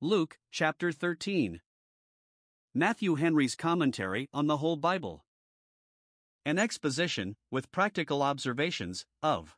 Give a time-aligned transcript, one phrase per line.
[0.00, 1.60] Luke chapter 13.
[2.72, 5.24] Matthew Henry's commentary on the whole Bible.
[6.44, 9.56] An exposition, with practical observations, of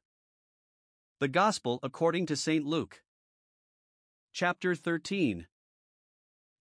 [1.19, 2.65] the Gospel according to St.
[2.65, 3.03] Luke.
[4.33, 5.47] Chapter 13.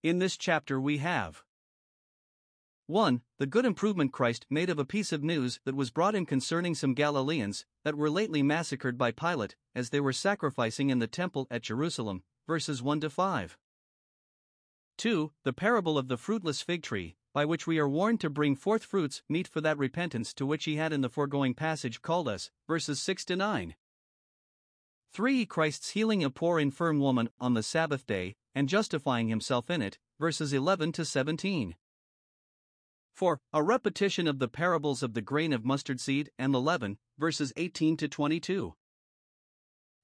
[0.04, 1.46] In this chapter we have
[2.88, 3.22] 1.
[3.38, 6.76] The good improvement Christ made of a piece of news that was brought in concerning
[6.76, 11.48] some Galileans that were lately massacred by Pilate as they were sacrificing in the temple
[11.50, 13.58] at Jerusalem, verses 1 to 5.
[15.00, 15.32] 2.
[15.44, 18.84] The parable of the fruitless fig tree, by which we are warned to bring forth
[18.84, 22.52] fruits meet for that repentance to which he had in the foregoing passage called us,
[22.68, 23.76] verses 6 to 9.
[25.14, 25.46] 3.
[25.46, 29.98] Christ's healing a poor infirm woman on the Sabbath day, and justifying himself in it,
[30.20, 31.76] verses 11 to 17.
[33.14, 33.40] 4.
[33.54, 37.54] A repetition of the parables of the grain of mustard seed and the leaven, verses
[37.56, 38.76] 18 to 22.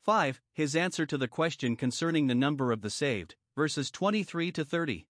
[0.04, 0.41] 5.
[0.54, 5.07] His answer to the question concerning the number of the saved, verses 23 to 30.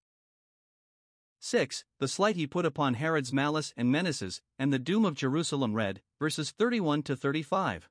[1.38, 1.84] 6.
[1.98, 6.00] The slight he put upon Herod's malice and menaces, and the doom of Jerusalem read,
[6.18, 7.88] verses 31 to 35.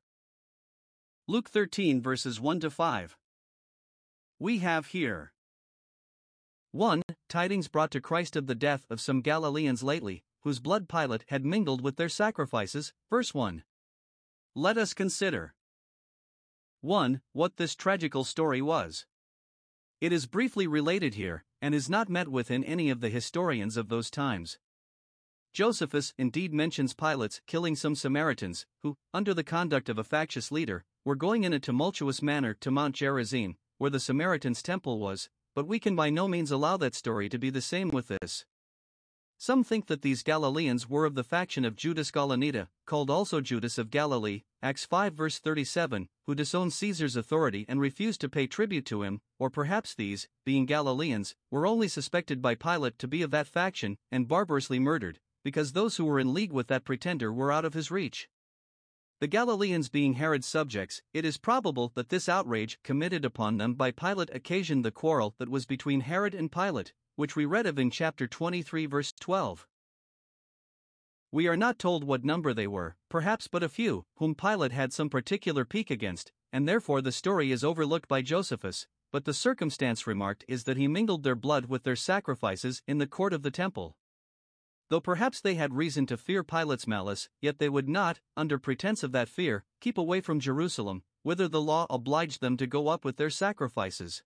[1.27, 3.17] Luke 13 verses 1 to 5.
[4.39, 5.33] We have here
[6.71, 7.01] 1.
[7.29, 11.45] Tidings brought to Christ of the death of some Galileans lately, whose blood Pilate had
[11.45, 13.63] mingled with their sacrifices, verse 1.
[14.53, 15.53] Let us consider
[16.81, 17.21] 1.
[17.31, 19.05] What this tragical story was.
[20.01, 23.77] It is briefly related here, and is not met with in any of the historians
[23.77, 24.59] of those times.
[25.53, 30.83] Josephus indeed mentions Pilate's killing some Samaritans, who, under the conduct of a factious leader,
[31.05, 35.65] were going in a tumultuous manner to Mount Gerizim, where the Samaritans' temple was, but
[35.65, 38.45] we can by no means allow that story to be the same with this.
[39.37, 43.77] Some think that these Galileans were of the faction of Judas Gaulonita, called also Judas
[43.77, 48.85] of Galilee, Acts 5 verse 37, who disowned Caesar's authority and refused to pay tribute
[48.85, 53.31] to him, or perhaps these, being Galileans, were only suspected by Pilate to be of
[53.31, 57.51] that faction and barbarously murdered, because those who were in league with that pretender were
[57.51, 58.29] out of his reach.
[59.19, 63.91] The Galileans being Herod's subjects, it is probable that this outrage committed upon them by
[63.91, 67.89] Pilate occasioned the quarrel that was between Herod and Pilate, which we read of in
[67.89, 69.67] chapter 23, verse 12.
[71.31, 74.93] We are not told what number they were, perhaps but a few, whom Pilate had
[74.93, 80.07] some particular pique against, and therefore the story is overlooked by Josephus, but the circumstance
[80.07, 83.51] remarked is that he mingled their blood with their sacrifices in the court of the
[83.51, 83.97] temple.
[84.89, 89.03] Though perhaps they had reason to fear Pilate's malice, yet they would not, under pretense
[89.03, 93.03] of that fear, keep away from Jerusalem, whither the law obliged them to go up
[93.03, 94.23] with their sacrifices.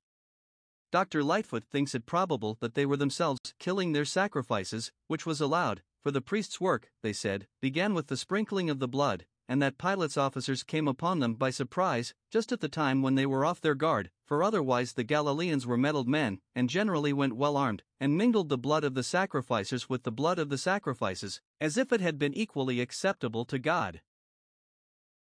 [0.92, 1.24] Dr.
[1.24, 6.10] Lightfoot thinks it probable that they were themselves killing their sacrifices, which was allowed, for
[6.10, 10.18] the priest's work, they said, began with the sprinkling of the blood, and that Pilate's
[10.18, 13.76] officers came upon them by surprise, just at the time when they were off their
[13.76, 18.50] guard, for otherwise the Galileans were mettled men, and generally went well armed, and mingled
[18.50, 22.18] the blood of the sacrificers with the blood of the sacrifices, as if it had
[22.18, 24.02] been equally acceptable to God.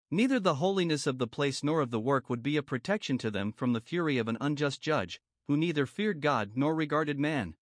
[0.10, 3.32] Neither the holiness of the place nor of the work would be a protection to
[3.32, 7.56] them from the fury of an unjust judge, who neither feared God nor regarded man.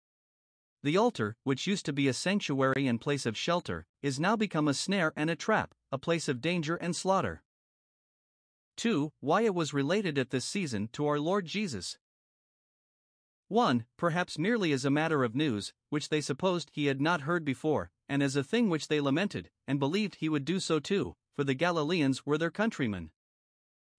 [0.83, 4.67] The altar, which used to be a sanctuary and place of shelter, is now become
[4.67, 7.43] a snare and a trap, a place of danger and slaughter.
[8.75, 9.13] 2.
[9.21, 11.97] Why it was related at this season to our Lord Jesus.
[13.47, 13.85] 1.
[13.95, 17.89] Perhaps merely as a matter of news, which they supposed he had not heard before,
[18.09, 21.45] and as a thing which they lamented, and believed he would do so too, for
[21.45, 23.11] the Galileans were their countrymen.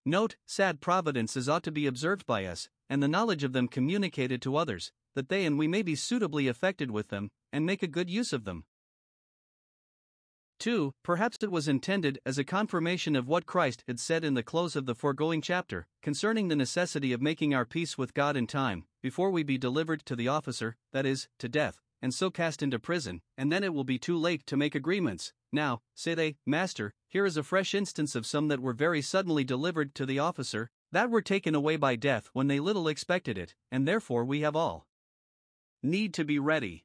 [0.04, 4.40] Note, sad providences ought to be observed by us, and the knowledge of them communicated
[4.42, 7.88] to others, that they and we may be suitably affected with them, and make a
[7.88, 8.64] good use of them.
[10.58, 10.92] 2.
[11.04, 14.74] Perhaps it was intended as a confirmation of what Christ had said in the close
[14.74, 18.84] of the foregoing chapter, concerning the necessity of making our peace with God in time,
[19.00, 22.78] before we be delivered to the officer, that is, to death, and so cast into
[22.78, 25.32] prison, and then it will be too late to make agreements.
[25.52, 29.44] Now, say they, Master, here is a fresh instance of some that were very suddenly
[29.44, 33.54] delivered to the officer, that were taken away by death when they little expected it,
[33.70, 34.86] and therefore we have all
[35.82, 36.84] need to be ready.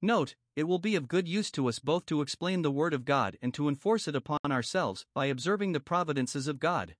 [0.00, 3.04] Note, it will be of good use to us both to explain the Word of
[3.04, 6.96] God and to enforce it upon ourselves by observing the providences of God.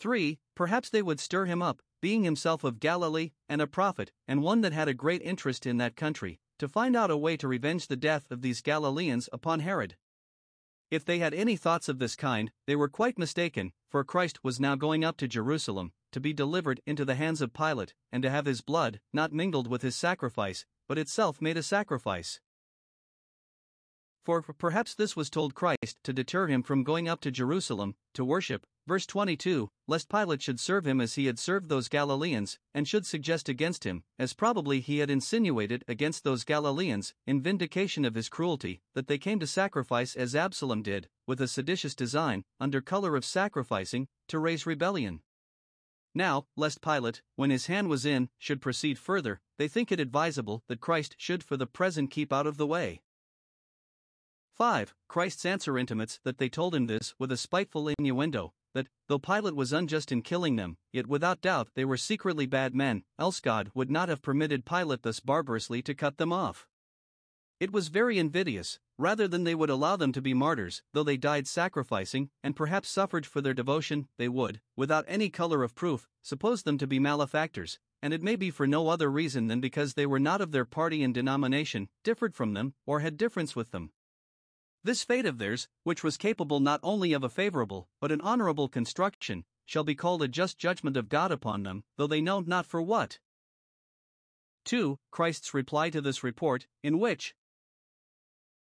[0.00, 0.38] 3.
[0.54, 4.62] Perhaps they would stir him up, being himself of Galilee, and a prophet, and one
[4.62, 7.86] that had a great interest in that country, to find out a way to revenge
[7.86, 9.96] the death of these Galileans upon Herod.
[10.92, 14.60] If they had any thoughts of this kind, they were quite mistaken, for Christ was
[14.60, 18.28] now going up to Jerusalem, to be delivered into the hands of Pilate, and to
[18.28, 22.40] have his blood, not mingled with his sacrifice, but itself made a sacrifice.
[24.22, 28.22] For perhaps this was told Christ to deter him from going up to Jerusalem to
[28.22, 28.66] worship.
[28.86, 33.06] Verse 22 Lest Pilate should serve him as he had served those Galileans, and should
[33.06, 38.28] suggest against him, as probably he had insinuated against those Galileans, in vindication of his
[38.28, 43.14] cruelty, that they came to sacrifice as Absalom did, with a seditious design, under color
[43.14, 45.20] of sacrificing, to raise rebellion.
[46.14, 50.62] Now, lest Pilate, when his hand was in, should proceed further, they think it advisable
[50.68, 53.00] that Christ should for the present keep out of the way.
[54.54, 54.94] 5.
[55.08, 59.56] Christ's answer intimates that they told him this with a spiteful innuendo, that, though Pilate
[59.56, 63.70] was unjust in killing them, yet without doubt they were secretly bad men, else God
[63.74, 66.66] would not have permitted Pilate thus barbarously to cut them off.
[67.60, 71.16] It was very invidious, rather than they would allow them to be martyrs, though they
[71.16, 76.08] died sacrificing, and perhaps suffered for their devotion, they would, without any color of proof,
[76.22, 79.94] suppose them to be malefactors, and it may be for no other reason than because
[79.94, 83.70] they were not of their party and denomination, differed from them, or had difference with
[83.70, 83.92] them.
[84.84, 88.68] This fate of theirs, which was capable not only of a favorable, but an honorable
[88.68, 92.66] construction, shall be called a just judgment of God upon them, though they know not
[92.66, 93.18] for what.
[94.64, 94.98] 2.
[95.10, 97.34] Christ's reply to this report, in which,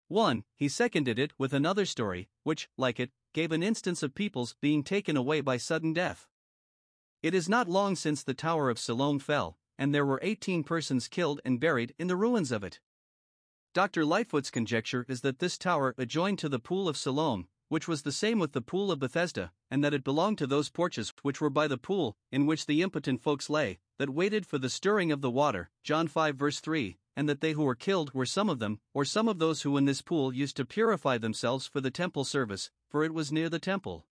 [0.09, 0.43] 1.
[0.55, 4.83] He seconded it with another story, which, like it, gave an instance of peoples being
[4.83, 6.27] taken away by sudden death.
[7.21, 11.07] It is not long since the Tower of Siloam fell, and there were 18 persons
[11.07, 12.79] killed and buried in the ruins of it.
[13.71, 14.03] Dr.
[14.03, 18.11] Lightfoot's conjecture is that this tower adjoined to the Pool of Siloam, which was the
[18.11, 21.51] same with the Pool of Bethesda, and that it belonged to those porches which were
[21.51, 25.21] by the pool, in which the impotent folks lay, that waited for the stirring of
[25.21, 25.69] the water.
[25.83, 29.05] John 5 verse 3, and that they who were killed were some of them, or
[29.05, 32.71] some of those who in this pool used to purify themselves for the temple service,
[32.89, 34.07] for it was near the temple.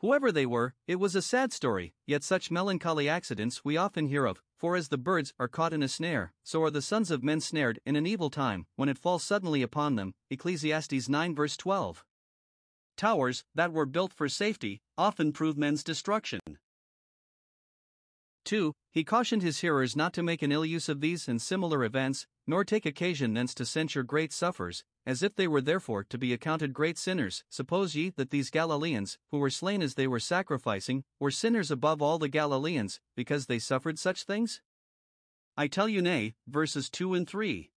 [0.00, 4.26] Whoever they were, it was a sad story, yet such melancholy accidents we often hear
[4.26, 7.24] of, for as the birds are caught in a snare, so are the sons of
[7.24, 10.14] men snared in an evil time, when it falls suddenly upon them.
[10.30, 12.04] Ecclesiastes 9 verse 12.
[12.96, 16.40] Towers, that were built for safety, often prove men's destruction.
[18.48, 18.74] 2.
[18.90, 22.26] He cautioned his hearers not to make an ill use of these and similar events,
[22.46, 26.32] nor take occasion thence to censure great sufferers, as if they were therefore to be
[26.32, 27.44] accounted great sinners.
[27.50, 32.00] Suppose ye that these Galileans, who were slain as they were sacrificing, were sinners above
[32.00, 34.62] all the Galileans, because they suffered such things?
[35.54, 37.70] I tell you nay, verses 2 and 3.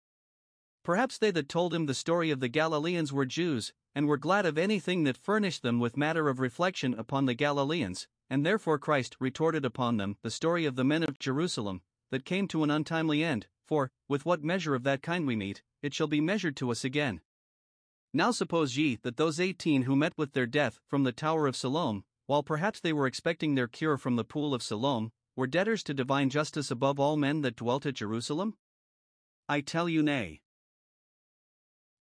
[0.83, 4.45] Perhaps they that told him the story of the Galileans were Jews, and were glad
[4.45, 9.15] of anything that furnished them with matter of reflection upon the Galileans, and therefore Christ
[9.19, 11.81] retorted upon them the story of the men of Jerusalem,
[12.11, 15.61] that came to an untimely end, for, with what measure of that kind we meet,
[15.81, 17.21] it shall be measured to us again.
[18.13, 21.55] Now suppose ye that those eighteen who met with their death from the Tower of
[21.55, 25.83] Siloam, while perhaps they were expecting their cure from the pool of Siloam, were debtors
[25.83, 28.55] to divine justice above all men that dwelt at Jerusalem?
[29.47, 30.41] I tell you nay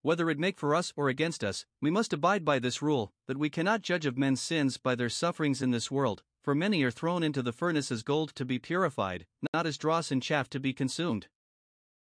[0.03, 3.39] whether it make for us or against us, we must abide by this rule, that
[3.39, 6.91] we cannot judge of men's sins by their sufferings in this world, for many are
[6.91, 10.61] thrown into the furnace as gold to be purified, not as dross and chaff to
[10.61, 11.27] be consumed.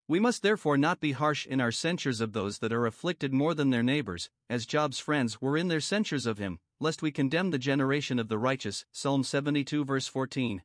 [0.06, 3.54] We must therefore not be harsh in our censures of those that are afflicted more
[3.54, 7.50] than their neighbors, as Job's friends were in their censures of him, lest we condemn
[7.50, 8.84] the generation of the righteous.
[8.92, 10.62] Psalm 72 verse 14.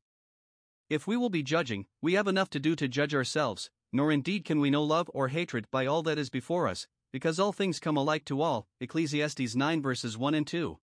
[0.89, 4.43] If we will be judging, we have enough to do to judge ourselves, nor indeed
[4.43, 7.79] can we know love or hatred by all that is before us, because all things
[7.79, 8.67] come alike to all.
[8.79, 10.79] Ecclesiastes 9 verses 1 and 2.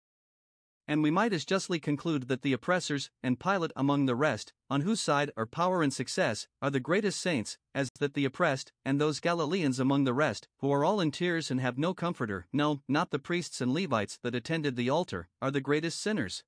[0.86, 4.82] And we might as justly conclude that the oppressors, and Pilate among the rest, on
[4.82, 9.00] whose side are power and success, are the greatest saints, as that the oppressed, and
[9.00, 12.82] those Galileans among the rest, who are all in tears and have no comforter, no,
[12.86, 16.44] not the priests and Levites that attended the altar, are the greatest sinners.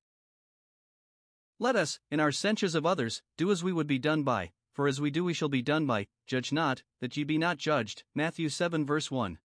[1.59, 4.87] Let us, in our censures of others, do as we would be done by, for
[4.87, 6.09] as we do we shall be done by.
[6.27, 8.05] Judge not, that ye be not judged.
[8.15, 9.39] Matthew 7 verse 1.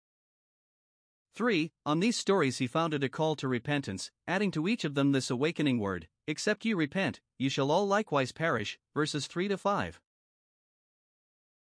[1.35, 1.71] 3.
[1.85, 5.29] On these stories he founded a call to repentance, adding to each of them this
[5.29, 8.77] awakening word Except ye repent, ye shall all likewise perish.
[8.93, 9.99] Verses 3 to 5.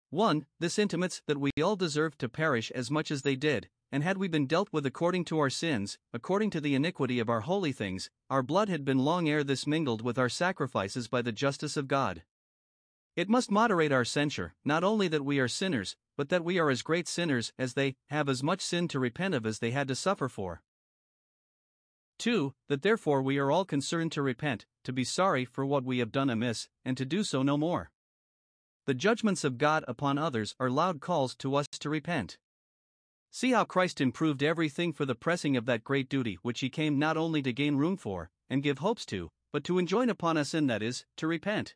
[0.09, 0.45] 1.
[0.59, 4.17] This intimates that we all deserve to perish as much as they did, and had
[4.17, 7.71] we been dealt with according to our sins, according to the iniquity of our holy
[7.71, 11.77] things, our blood had been long ere this mingled with our sacrifices by the justice
[11.77, 12.23] of God.
[13.15, 16.69] It must moderate our censure, not only that we are sinners, but that we are
[16.69, 19.87] as great sinners as they, have as much sin to repent of as they had
[19.87, 20.61] to suffer for.
[22.17, 22.53] 2.
[22.67, 26.11] That therefore we are all concerned to repent, to be sorry for what we have
[26.11, 27.89] done amiss, and to do so no more.
[28.85, 32.37] The judgments of God upon others are loud calls to us to repent.
[33.31, 36.99] See how Christ improved everything for the pressing of that great duty which he came
[36.99, 40.53] not only to gain room for, and give hopes to, but to enjoin upon us
[40.53, 41.75] in that is, to repent.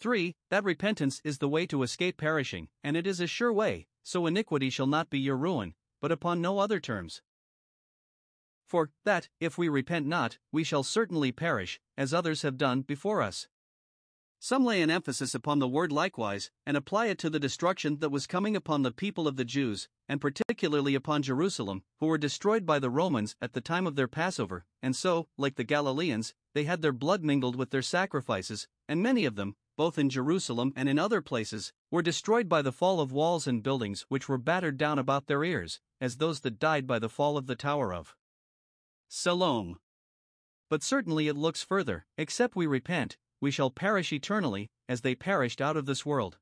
[0.00, 0.34] 3.
[0.50, 4.26] That repentance is the way to escape perishing, and it is a sure way, so
[4.26, 7.22] iniquity shall not be your ruin, but upon no other terms.
[8.66, 13.22] For, that, if we repent not, we shall certainly perish, as others have done before
[13.22, 13.46] us.
[14.40, 18.10] Some lay an emphasis upon the word likewise, and apply it to the destruction that
[18.10, 22.66] was coming upon the people of the Jews, and particularly upon Jerusalem, who were destroyed
[22.66, 26.64] by the Romans at the time of their Passover, and so, like the Galileans, they
[26.64, 30.88] had their blood mingled with their sacrifices, and many of them, both in Jerusalem and
[30.88, 34.76] in other places, were destroyed by the fall of walls and buildings which were battered
[34.76, 38.14] down about their ears, as those that died by the fall of the tower of
[39.08, 39.78] Siloam.
[40.68, 45.60] But certainly it looks further, except we repent, we shall perish eternally, as they perished
[45.60, 46.38] out of this world.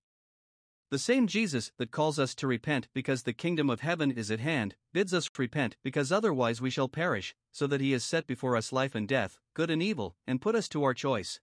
[0.90, 4.40] The same Jesus that calls us to repent because the kingdom of heaven is at
[4.40, 8.56] hand, bids us repent because otherwise we shall perish, so that he has set before
[8.56, 11.40] us life and death, good and evil, and put us to our choice.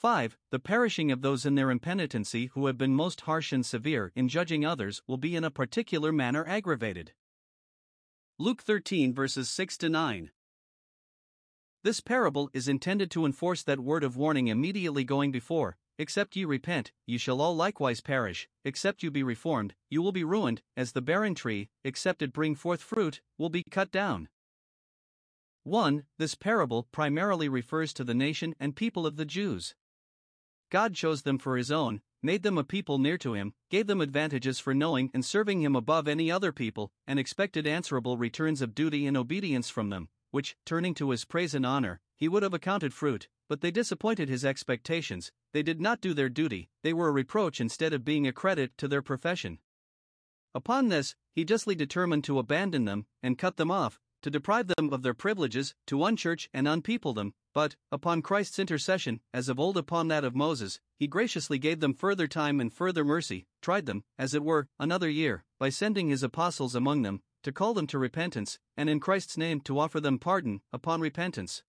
[0.00, 0.38] 5.
[0.50, 4.28] The perishing of those in their impenitency who have been most harsh and severe in
[4.28, 7.12] judging others will be in a particular manner aggravated.
[8.38, 10.30] Luke 13 verses 6 to 9.
[11.84, 16.46] This parable is intended to enforce that word of warning immediately going before Except ye
[16.46, 20.92] repent, ye shall all likewise perish, except you be reformed, you will be ruined, as
[20.92, 24.30] the barren tree, except it bring forth fruit, will be cut down.
[25.64, 26.06] 1.
[26.16, 29.74] This parable primarily refers to the nation and people of the Jews.
[30.70, 34.00] God chose them for his own, made them a people near to him, gave them
[34.00, 38.74] advantages for knowing and serving him above any other people, and expected answerable returns of
[38.74, 42.54] duty and obedience from them, which, turning to his praise and honor, he would have
[42.54, 47.08] accounted fruit, but they disappointed his expectations, they did not do their duty, they were
[47.08, 49.58] a reproach instead of being a credit to their profession.
[50.54, 54.92] Upon this, he justly determined to abandon them, and cut them off, to deprive them
[54.92, 59.76] of their privileges, to unchurch and unpeople them, but, upon Christ's intercession, as of old
[59.76, 64.04] upon that of Moses, he graciously gave them further time and further mercy, tried them,
[64.18, 67.98] as it were, another year, by sending his apostles among them, to call them to
[67.98, 71.62] repentance, and in Christ's name to offer them pardon, upon repentance.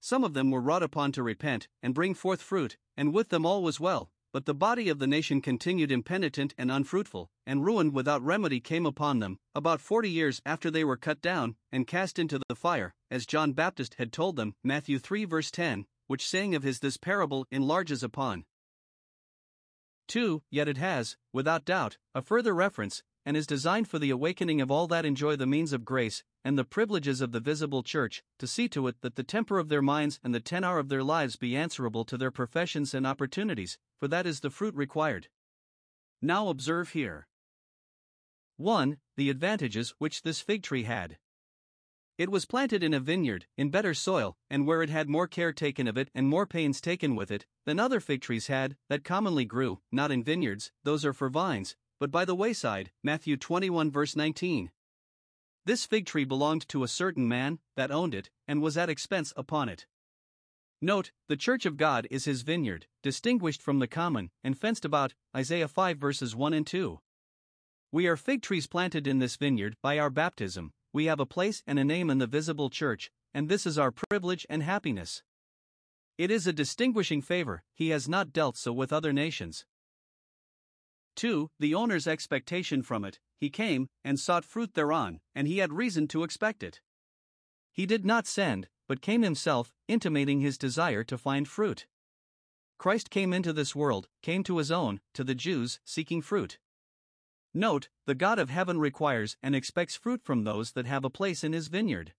[0.00, 3.44] Some of them were wrought upon to repent, and bring forth fruit, and with them
[3.44, 7.92] all was well, but the body of the nation continued impenitent and unfruitful, and ruin
[7.92, 12.18] without remedy came upon them, about forty years after they were cut down, and cast
[12.18, 16.54] into the fire, as John Baptist had told them, Matthew 3 verse 10, which saying
[16.54, 18.44] of his this parable enlarges upon.
[20.08, 20.42] 2.
[20.50, 24.70] Yet it has, without doubt, a further reference, and is designed for the awakening of
[24.70, 28.46] all that enjoy the means of grace and the privileges of the visible church, to
[28.46, 31.36] see to it that the temper of their minds and the tenor of their lives
[31.36, 35.28] be answerable to their professions and opportunities, for that is the fruit required.
[36.22, 37.28] Now observe here
[38.56, 38.96] 1.
[39.16, 41.18] The advantages which this fig tree had.
[42.18, 45.52] It was planted in a vineyard, in better soil, and where it had more care
[45.52, 49.04] taken of it and more pains taken with it than other fig trees had, that
[49.04, 52.90] commonly grew, not in vineyards, those are for vines, but by the wayside.
[53.04, 54.72] Matthew 21 verse 19.
[55.64, 59.32] This fig tree belonged to a certain man that owned it and was at expense
[59.36, 59.86] upon it.
[60.82, 65.14] Note, the church of God is his vineyard, distinguished from the common, and fenced about,
[65.36, 66.98] Isaiah 5 verses 1 and 2.
[67.92, 71.62] We are fig trees planted in this vineyard by our baptism, we have a place
[71.64, 75.22] and a name in the visible church, and this is our privilege and happiness.
[76.18, 79.64] It is a distinguishing favor, he has not dealt so with other nations.
[81.14, 81.52] 2.
[81.60, 86.08] The owner's expectation from it, he came, and sought fruit thereon, and he had reason
[86.08, 86.80] to expect it.
[87.72, 91.86] He did not send, but came himself, intimating his desire to find fruit.
[92.76, 96.58] Christ came into this world, came to his own, to the Jews, seeking fruit.
[97.54, 101.42] Note, the God of heaven requires and expects fruit from those that have a place
[101.42, 102.12] in his vineyard.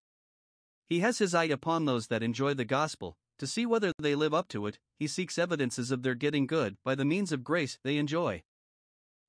[0.87, 4.33] He has his eye upon those that enjoy the gospel, to see whether they live
[4.33, 7.79] up to it, he seeks evidences of their getting good by the means of grace
[7.83, 8.43] they enjoy.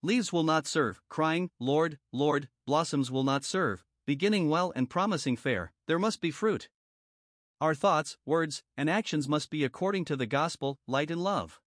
[0.03, 5.37] Leaves will not serve, crying, Lord, Lord, blossoms will not serve, beginning well and promising
[5.37, 6.69] fair, there must be fruit.
[7.61, 11.61] Our thoughts, words, and actions must be according to the gospel, light and love.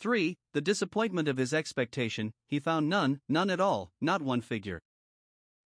[0.00, 0.36] 3.
[0.52, 4.80] The disappointment of his expectation, he found none, none at all, not one figure.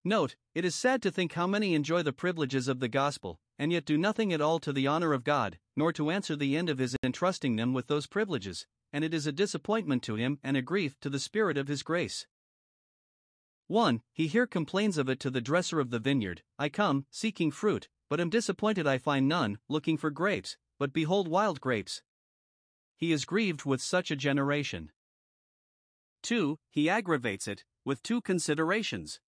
[0.04, 3.73] Note, it is sad to think how many enjoy the privileges of the gospel, and
[3.73, 6.71] yet do nothing at all to the honor of God, nor to answer the end
[6.71, 10.56] of his entrusting them with those privileges, and it is a disappointment to him and
[10.56, 12.26] a grief to the Spirit of his grace.
[13.66, 14.00] 1.
[14.12, 17.88] He here complains of it to the dresser of the vineyard I come, seeking fruit,
[18.09, 22.02] but am disappointed I find none, looking for grapes, but behold wild grapes.
[22.97, 24.91] He is grieved with such a generation.
[26.23, 26.59] 2.
[26.71, 29.21] He aggravates it, with two considerations.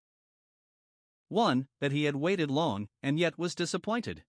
[1.28, 1.68] 1.
[1.80, 4.24] That he had waited long, and yet was disappointed.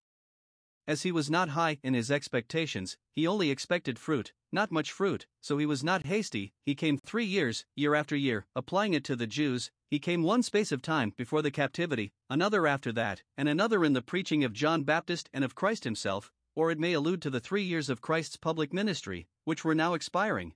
[0.85, 5.27] As he was not high in his expectations, he only expected fruit, not much fruit,
[5.39, 6.51] so he was not hasty.
[6.65, 9.71] He came three years, year after year, applying it to the Jews.
[9.89, 13.93] He came one space of time before the captivity, another after that, and another in
[13.93, 17.39] the preaching of John Baptist and of Christ himself, or it may allude to the
[17.39, 20.55] three years of Christ's public ministry, which were now expiring.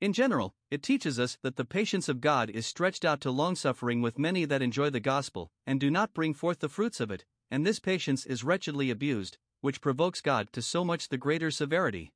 [0.00, 4.00] In general, it teaches us that the patience of God is stretched out to longsuffering
[4.00, 7.26] with many that enjoy the gospel, and do not bring forth the fruits of it,
[7.50, 12.14] and this patience is wretchedly abused, which provokes God to so much the greater severity.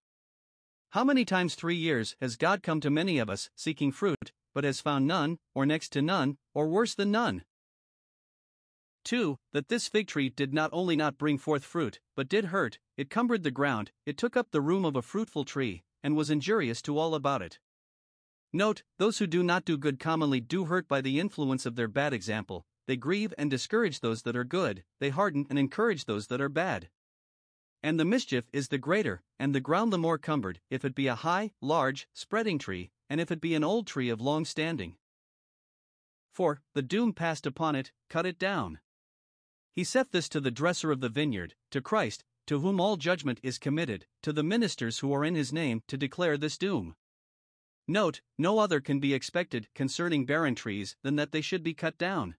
[0.92, 4.64] How many times three years has God come to many of us seeking fruit, but
[4.64, 7.44] has found none, or next to none, or worse than none?
[9.06, 9.38] 2.
[9.52, 13.08] That this fig tree did not only not bring forth fruit, but did hurt, it
[13.08, 16.82] cumbered the ground, it took up the room of a fruitful tree, and was injurious
[16.82, 17.60] to all about it.
[18.52, 21.88] Note, those who do not do good commonly do hurt by the influence of their
[21.88, 26.26] bad example, they grieve and discourage those that are good, they harden and encourage those
[26.26, 26.88] that are bad.
[27.82, 31.06] And the mischief is the greater, and the ground the more cumbered, if it be
[31.06, 34.96] a high, large, spreading tree, and if it be an old tree of long standing.
[36.32, 38.80] For, the doom passed upon it, cut it down.
[39.76, 43.38] He saith this to the dresser of the vineyard, to Christ, to whom all judgment
[43.42, 46.96] is committed, to the ministers who are in his name, to declare this doom.
[47.86, 51.98] Note, no other can be expected concerning barren trees than that they should be cut
[51.98, 52.36] down.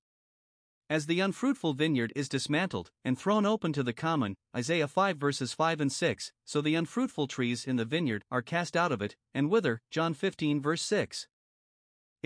[0.90, 5.54] As the unfruitful vineyard is dismantled and thrown open to the common, Isaiah 5 verses
[5.54, 9.16] 5 and 6, so the unfruitful trees in the vineyard are cast out of it,
[9.36, 11.28] and wither, John 15 verse 6.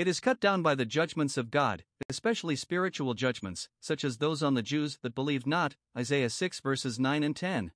[0.02, 4.42] It is cut down by the judgments of God, especially spiritual judgments, such as those
[4.42, 7.72] on the Jews that believed not, Isaiah 6 verses 9 and 10.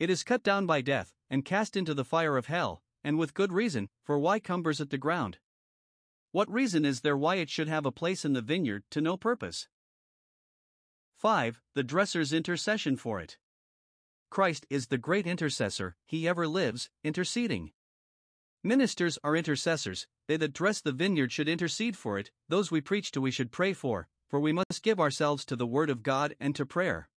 [0.00, 3.34] It is cut down by death, and cast into the fire of hell, and with
[3.34, 5.38] good reason, for why cumbers it the ground?
[6.32, 9.16] What reason is there why it should have a place in the vineyard to no
[9.16, 9.68] purpose?
[11.18, 11.60] 5.
[11.76, 13.38] The dresser's intercession for it.
[14.28, 17.70] Christ is the great intercessor, he ever lives, interceding.
[18.68, 23.10] Ministers are intercessors, they that dress the vineyard should intercede for it, those we preach
[23.12, 26.34] to we should pray for, for we must give ourselves to the Word of God
[26.38, 27.08] and to prayer.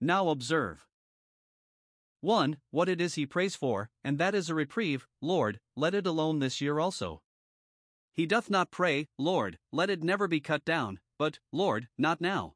[0.00, 0.86] Now observe
[2.22, 2.56] 1.
[2.70, 6.38] What it is he prays for, and that is a reprieve, Lord, let it alone
[6.38, 7.20] this year also.
[8.14, 12.54] He doth not pray, Lord, let it never be cut down, but, Lord, not now.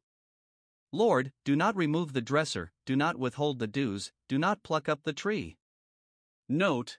[0.94, 5.02] Lord, do not remove the dresser, do not withhold the dews, do not pluck up
[5.02, 5.58] the tree.
[6.48, 6.96] Note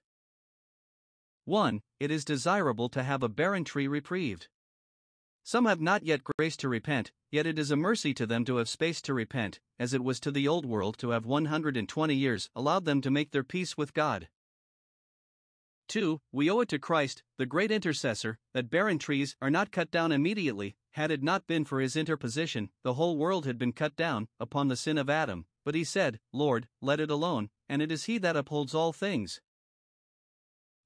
[1.46, 1.82] 1.
[2.00, 4.48] It is desirable to have a barren tree reprieved.
[5.44, 8.58] Some have not yet grace to repent, yet it is a mercy to them to
[8.58, 12.50] have space to repent, as it was to the old world to have 120 years
[12.56, 14.28] allowed them to make their peace with God.
[15.88, 16.22] 2.
[16.32, 20.12] We owe it to Christ, the great intercessor, that barren trees are not cut down
[20.12, 20.76] immediately.
[20.92, 24.68] Had it not been for his interposition, the whole world had been cut down, upon
[24.68, 25.46] the sin of Adam.
[25.66, 29.42] But he said, Lord, let it alone, and it is he that upholds all things.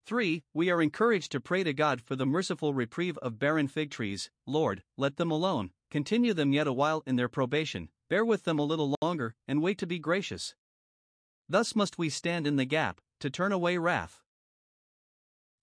[0.05, 0.43] 3.
[0.53, 4.29] We are encouraged to pray to God for the merciful reprieve of barren fig trees.
[4.45, 8.59] Lord, let them alone, continue them yet a while in their probation, bear with them
[8.59, 10.55] a little longer, and wait to be gracious.
[11.47, 14.21] Thus must we stand in the gap, to turn away wrath.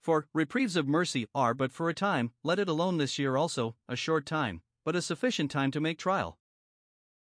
[0.00, 3.76] For reprieves of mercy are but for a time, let it alone this year also,
[3.86, 6.38] a short time, but a sufficient time to make trial.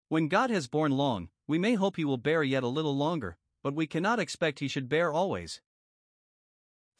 [0.08, 3.36] When God has borne long, we may hope he will bear yet a little longer,
[3.62, 5.60] but we cannot expect he should bear always.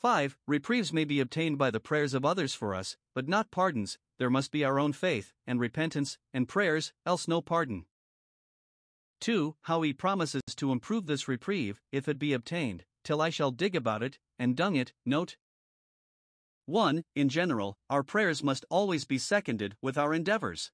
[0.01, 0.39] 5.
[0.47, 4.31] Reprieves may be obtained by the prayers of others for us, but not pardons, there
[4.31, 7.85] must be our own faith, and repentance, and prayers, else no pardon.
[9.21, 9.57] 2.
[9.63, 13.77] How he promises to improve this reprieve, if it be obtained, till I shall dig
[13.77, 14.95] about it, and dung it.
[15.05, 15.37] Note
[16.65, 17.05] 1.
[17.15, 20.73] In general, our prayers must always be seconded with our endeavors.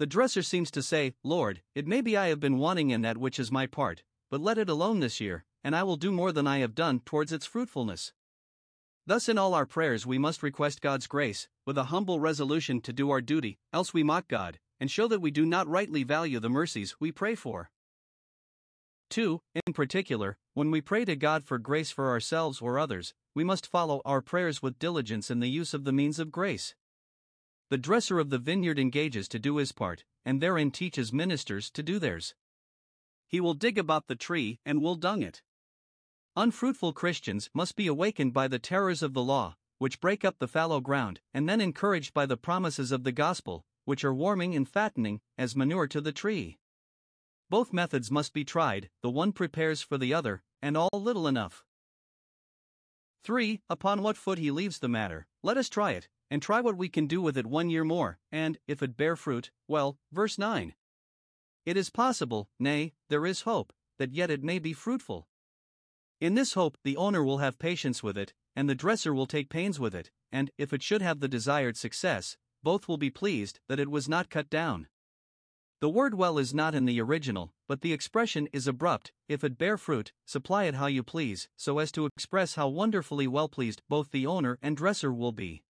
[0.00, 3.16] The dresser seems to say, Lord, it may be I have been wanting in that
[3.16, 6.32] which is my part, but let it alone this year, and I will do more
[6.32, 8.12] than I have done towards its fruitfulness.
[9.06, 12.92] Thus, in all our prayers, we must request God's grace, with a humble resolution to
[12.92, 16.40] do our duty, else we mock God, and show that we do not rightly value
[16.40, 17.70] the mercies we pray for.
[19.10, 19.40] 2.
[19.66, 23.66] In particular, when we pray to God for grace for ourselves or others, we must
[23.66, 26.74] follow our prayers with diligence in the use of the means of grace.
[27.68, 31.82] The dresser of the vineyard engages to do his part, and therein teaches ministers to
[31.82, 32.34] do theirs.
[33.28, 35.42] He will dig about the tree and will dung it.
[36.36, 40.48] Unfruitful Christians must be awakened by the terrors of the law, which break up the
[40.48, 44.68] fallow ground, and then encouraged by the promises of the gospel, which are warming and
[44.68, 46.58] fattening, as manure to the tree.
[47.50, 51.64] Both methods must be tried, the one prepares for the other, and all little enough.
[53.22, 53.60] 3.
[53.70, 56.88] Upon what foot he leaves the matter, let us try it, and try what we
[56.88, 60.74] can do with it one year more, and, if it bear fruit, well, verse 9.
[61.64, 65.28] It is possible, nay, there is hope, that yet it may be fruitful.
[66.24, 69.50] In this hope, the owner will have patience with it, and the dresser will take
[69.50, 73.60] pains with it, and, if it should have the desired success, both will be pleased
[73.68, 74.88] that it was not cut down.
[75.82, 79.12] The word well is not in the original, but the expression is abrupt.
[79.28, 83.26] If it bear fruit, supply it how you please, so as to express how wonderfully
[83.26, 85.62] well pleased both the owner and dresser will be.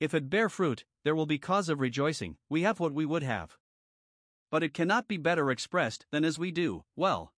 [0.00, 3.22] If it bear fruit, there will be cause of rejoicing, we have what we would
[3.22, 3.58] have.
[4.50, 7.34] But it cannot be better expressed than as we do, well.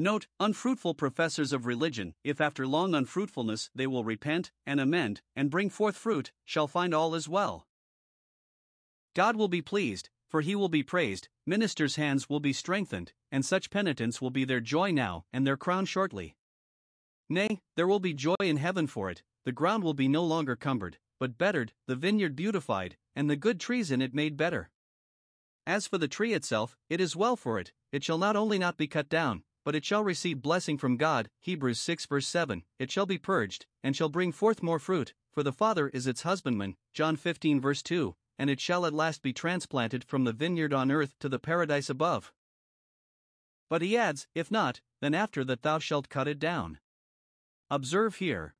[0.00, 5.50] Note, unfruitful professors of religion, if after long unfruitfulness they will repent, and amend, and
[5.50, 7.66] bring forth fruit, shall find all is well.
[9.14, 13.44] God will be pleased, for he will be praised, ministers' hands will be strengthened, and
[13.44, 16.34] such penitence will be their joy now and their crown shortly.
[17.28, 20.56] Nay, there will be joy in heaven for it, the ground will be no longer
[20.56, 24.70] cumbered, but bettered, the vineyard beautified, and the good trees in it made better.
[25.66, 28.78] As for the tree itself, it is well for it, it shall not only not
[28.78, 31.30] be cut down, but it shall receive blessing from God.
[31.40, 35.42] Hebrews 6 verse 7 It shall be purged, and shall bring forth more fruit, for
[35.42, 36.76] the Father is its husbandman.
[36.92, 40.90] John 15 verse 2 And it shall at last be transplanted from the vineyard on
[40.90, 42.32] earth to the paradise above.
[43.68, 46.80] But he adds, If not, then after that thou shalt cut it down.
[47.70, 48.54] Observe here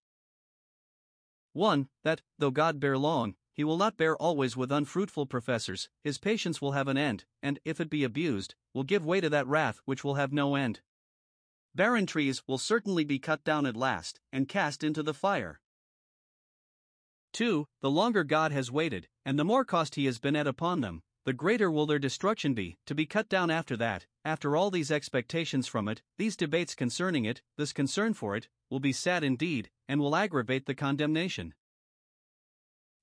[1.53, 1.89] 1.
[2.05, 6.63] That, though God bear long, he will not bear always with unfruitful professors, his patience
[6.63, 9.81] will have an end, and, if it be abused, will give way to that wrath
[9.85, 10.81] which will have no end.
[11.75, 15.61] Barren trees will certainly be cut down at last, and cast into the fire.
[17.33, 17.67] 2.
[17.81, 21.03] The longer God has waited, and the more cost he has been at upon them,
[21.25, 24.91] the greater will their destruction be, to be cut down after that, after all these
[24.91, 29.71] expectations from it, these debates concerning it, this concern for it, will be sad indeed,
[29.87, 31.55] and will aggravate the condemnation.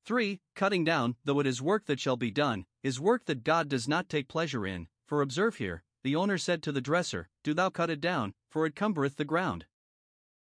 [0.05, 0.39] 3.
[0.55, 3.87] Cutting down, though it is work that shall be done, is work that God does
[3.87, 7.69] not take pleasure in, for observe here, the owner said to the dresser, Do thou
[7.69, 9.65] cut it down, for it cumbereth the ground.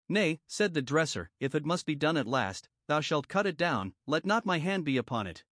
[0.08, 3.56] Nay, said the dresser, if it must be done at last, thou shalt cut it
[3.56, 5.44] down, let not my hand be upon it.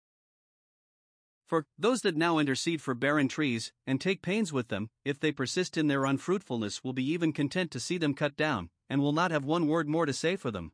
[1.45, 5.32] For those that now intercede for barren trees, and take pains with them, if they
[5.32, 9.12] persist in their unfruitfulness, will be even content to see them cut down, and will
[9.12, 10.71] not have one word more to say for them.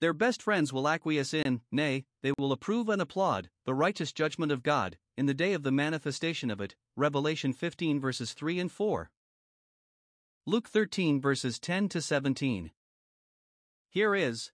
[0.00, 4.52] Their best friends will acquiesce in, nay, they will approve and applaud, the righteous judgment
[4.52, 6.76] of God, in the day of the manifestation of it.
[6.96, 9.10] Revelation 15 verses 3 and 4.
[10.46, 12.70] Luke 13 verses 10 to 17.
[13.90, 14.52] Here is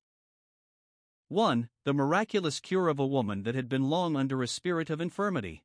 [1.28, 1.68] 1.
[1.84, 5.62] The miraculous cure of a woman that had been long under a spirit of infirmity.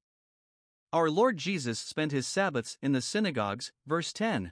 [0.92, 4.52] Our Lord Jesus spent his Sabbaths in the synagogues, verse 10.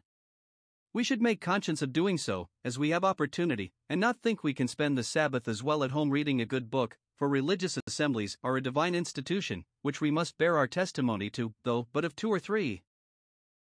[0.98, 4.56] We should make conscience of doing so, as we have opportunity, and not think we
[4.56, 8.36] can spend the Sabbath as well at home reading a good book, for religious assemblies
[8.44, 12.30] are a divine institution, which we must bear our testimony to, though but of two
[12.30, 12.82] or three.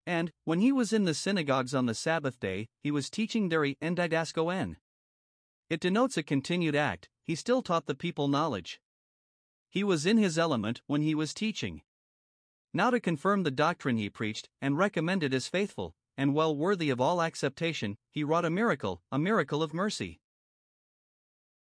[0.05, 3.65] And, when he was in the synagogues on the Sabbath day, he was teaching there
[3.65, 4.77] en didaskon.
[5.69, 8.79] It denotes a continued act, he still taught the people knowledge.
[9.67, 11.81] He was in his element when he was teaching.
[12.73, 16.99] Now to confirm the doctrine he preached, and recommended as faithful, and well worthy of
[16.99, 20.19] all acceptation, he wrought a miracle, a miracle of mercy.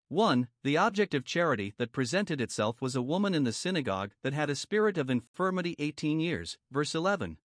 [0.08, 0.48] 1.
[0.62, 4.50] The object of charity that presented itself was a woman in the synagogue that had
[4.50, 7.38] a spirit of infirmity 18 years, verse 11.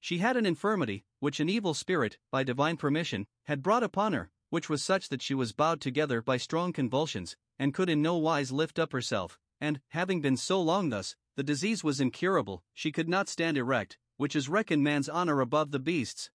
[0.00, 4.30] She had an infirmity, which an evil spirit, by divine permission, had brought upon her,
[4.48, 8.16] which was such that she was bowed together by strong convulsions, and could in no
[8.16, 12.92] wise lift up herself, and, having been so long thus, the disease was incurable, she
[12.92, 16.30] could not stand erect, which is reckoned man's honor above the beasts.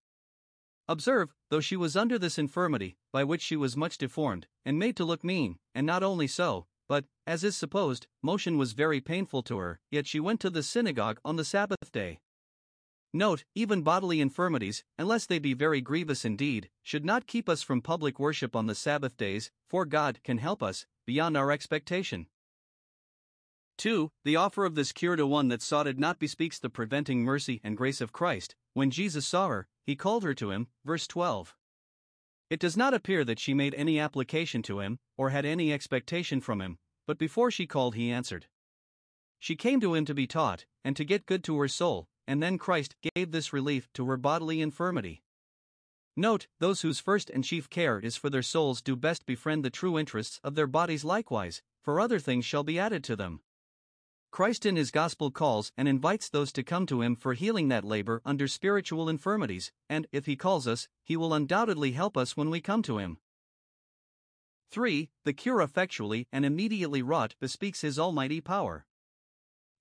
[0.87, 4.95] Observe, though she was under this infirmity, by which she was much deformed, and made
[4.97, 9.43] to look mean, and not only so, but, as is supposed, motion was very painful
[9.43, 12.19] to her, yet she went to the synagogue on the Sabbath day.
[13.13, 17.81] Note, even bodily infirmities, unless they be very grievous indeed, should not keep us from
[17.81, 22.27] public worship on the Sabbath days, for God can help us, beyond our expectation.
[23.79, 24.11] 2.
[24.25, 27.61] The offer of this cure to one that sought it not bespeaks the preventing mercy
[27.63, 28.55] and grace of Christ.
[28.73, 30.67] When Jesus saw her, he called her to him.
[30.85, 31.55] Verse 12.
[32.49, 36.41] It does not appear that she made any application to him, or had any expectation
[36.41, 38.47] from him, but before she called, he answered.
[39.39, 42.43] She came to him to be taught, and to get good to her soul, and
[42.43, 45.23] then Christ gave this relief to her bodily infirmity.
[46.17, 49.69] Note, those whose first and chief care is for their souls do best befriend the
[49.69, 53.39] true interests of their bodies likewise, for other things shall be added to them.
[54.31, 57.83] Christ in his gospel calls and invites those to come to him for healing that
[57.83, 62.49] labor under spiritual infirmities, and, if he calls us, he will undoubtedly help us when
[62.49, 63.17] we come to him.
[64.71, 65.09] 3.
[65.25, 68.85] The cure effectually and immediately wrought bespeaks his almighty power.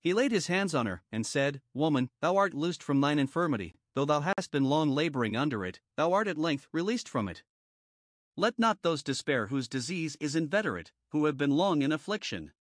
[0.01, 3.75] He laid his hands on her, and said, Woman, thou art loosed from thine infirmity.
[3.93, 7.43] though thou hast been long laboring under it, thou art at length released from it.
[8.37, 12.53] Let not those despair whose disease is inveterate, who have been long in affliction.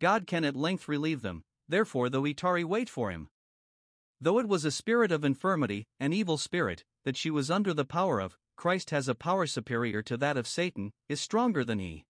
[0.00, 3.28] God can at length relieve them, therefore, though Itari wait for him.
[4.20, 7.84] Though it was a spirit of infirmity, an evil spirit, that she was under the
[7.84, 12.04] power of, Christ has a power superior to that of Satan, is stronger than he.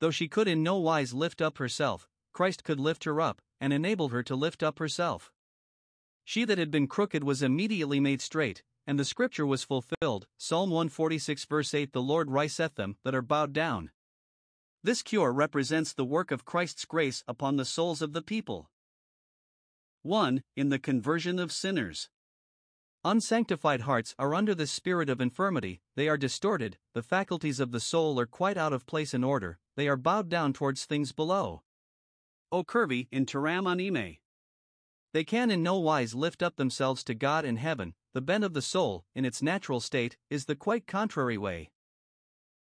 [0.00, 3.72] Though she could in no wise lift up herself, Christ could lift her up, and
[3.72, 5.32] enable her to lift up herself.
[6.24, 10.70] She that had been crooked was immediately made straight, and the scripture was fulfilled Psalm
[10.70, 13.90] 146, verse 8 The Lord riseth them that are bowed down.
[14.82, 18.70] This cure represents the work of Christ's grace upon the souls of the people.
[20.02, 20.42] 1.
[20.54, 22.08] In the conversion of sinners.
[23.04, 27.80] Unsanctified hearts are under the spirit of infirmity, they are distorted, the faculties of the
[27.80, 31.62] soul are quite out of place and order, they are bowed down towards things below.
[32.50, 34.18] O curvae in teram animae.
[35.12, 38.54] They can in no wise lift up themselves to God in heaven, the bent of
[38.54, 41.70] the soul, in its natural state, is the quite contrary way.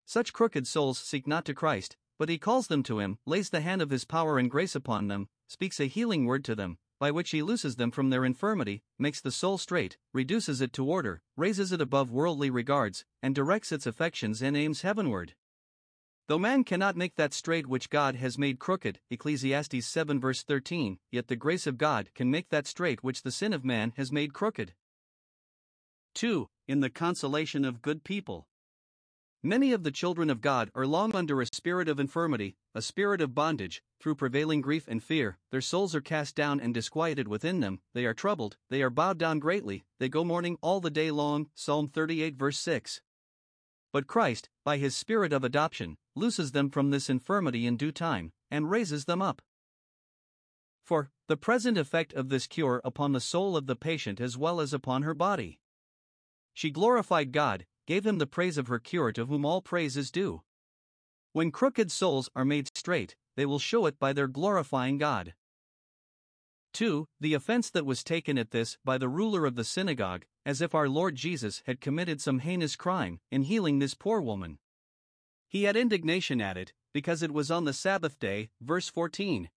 [0.05, 3.61] Such crooked souls seek not to Christ, but he calls them to him, lays the
[3.61, 7.11] hand of his power and grace upon them, speaks a healing word to them, by
[7.11, 11.21] which he looses them from their infirmity, makes the soul straight, reduces it to order,
[11.35, 15.35] raises it above worldly regards, and directs its affections and aims heavenward.
[16.27, 20.97] Though man cannot make that straight which God has made crooked, Ecclesiastes 7 verse 13,
[21.11, 24.11] yet the grace of God can make that straight which the sin of man has
[24.11, 24.73] made crooked.
[26.15, 26.49] 2.
[26.67, 28.47] In the consolation of good people.
[29.45, 33.21] Many of the children of God are long under a spirit of infirmity, a spirit
[33.21, 37.59] of bondage, through prevailing grief and fear, their souls are cast down and disquieted within
[37.59, 41.11] them, they are troubled, they are bowed down greatly, they go mourning all the day
[41.11, 41.51] long.
[41.53, 43.01] Psalm 38 verse 6.
[43.93, 48.31] But Christ, by his spirit of adoption, looses them from this infirmity in due time,
[48.49, 49.43] and raises them up.
[50.83, 54.59] For, the present effect of this cure upon the soul of the patient as well
[54.59, 55.59] as upon her body.
[56.51, 60.11] She glorified God, gave him the praise of her cure to whom all praise is
[60.11, 60.41] due.
[61.33, 65.33] When crooked souls are made straight, they will show it by their glorifying God.
[66.73, 67.07] 2.
[67.19, 70.75] The offense that was taken at this by the ruler of the synagogue, as if
[70.75, 74.59] our Lord Jesus had committed some heinous crime in healing this poor woman.
[75.47, 79.49] He had indignation at it, because it was on the Sabbath day, verse 14.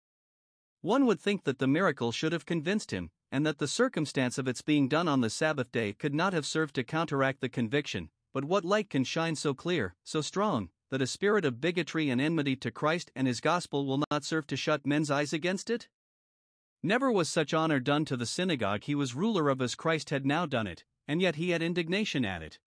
[0.82, 4.46] One would think that the miracle should have convinced him, and that the circumstance of
[4.46, 8.10] its being done on the Sabbath day could not have served to counteract the conviction,
[8.36, 12.20] but what light can shine so clear, so strong, that a spirit of bigotry and
[12.20, 15.88] enmity to Christ and his gospel will not serve to shut men's eyes against it?
[16.82, 20.26] Never was such honor done to the synagogue he was ruler of as Christ had
[20.26, 22.58] now done it, and yet he had indignation at it.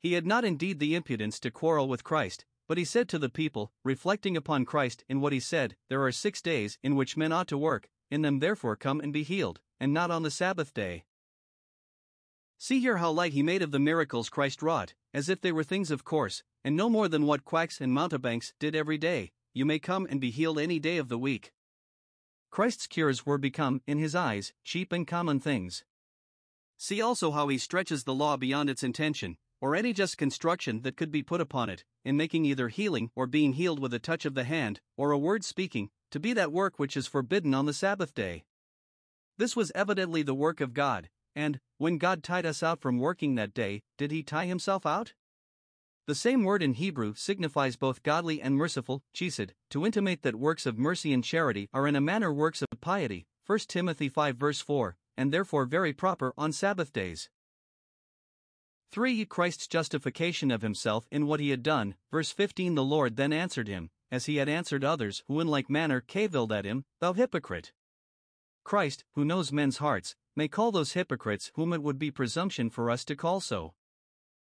[0.00, 3.30] He had not indeed the impudence to quarrel with Christ, but he said to the
[3.30, 7.32] people, reflecting upon Christ in what he said, There are six days in which men
[7.32, 10.74] ought to work, in them therefore come and be healed, and not on the Sabbath
[10.74, 11.04] day.
[12.58, 15.64] See here how light he made of the miracles Christ wrought, as if they were
[15.64, 19.32] things of course, and no more than what quacks and mountebanks did every day.
[19.52, 21.52] You may come and be healed any day of the week.
[22.50, 25.84] Christ's cures were become, in his eyes, cheap and common things.
[26.76, 30.96] See also how he stretches the law beyond its intention, or any just construction that
[30.96, 34.24] could be put upon it, in making either healing or being healed with a touch
[34.24, 37.66] of the hand, or a word speaking, to be that work which is forbidden on
[37.66, 38.44] the Sabbath day.
[39.36, 43.34] This was evidently the work of God, and, when God tied us out from working
[43.34, 45.14] that day, did he tie himself out?
[46.06, 50.66] The same word in Hebrew signifies both godly and merciful, chesed, to intimate that works
[50.66, 54.60] of mercy and charity are in a manner works of piety, 1 Timothy 5 verse
[54.60, 57.30] 4, and therefore very proper on Sabbath days.
[58.92, 59.24] 3.
[59.24, 61.96] Christ's justification of himself in what he had done.
[62.12, 65.68] Verse 15 The Lord then answered him, as he had answered others who in like
[65.68, 67.72] manner cavilled at him, Thou hypocrite!
[68.62, 72.90] Christ, who knows men's hearts, may call those hypocrites whom it would be presumption for
[72.90, 73.74] us to call so.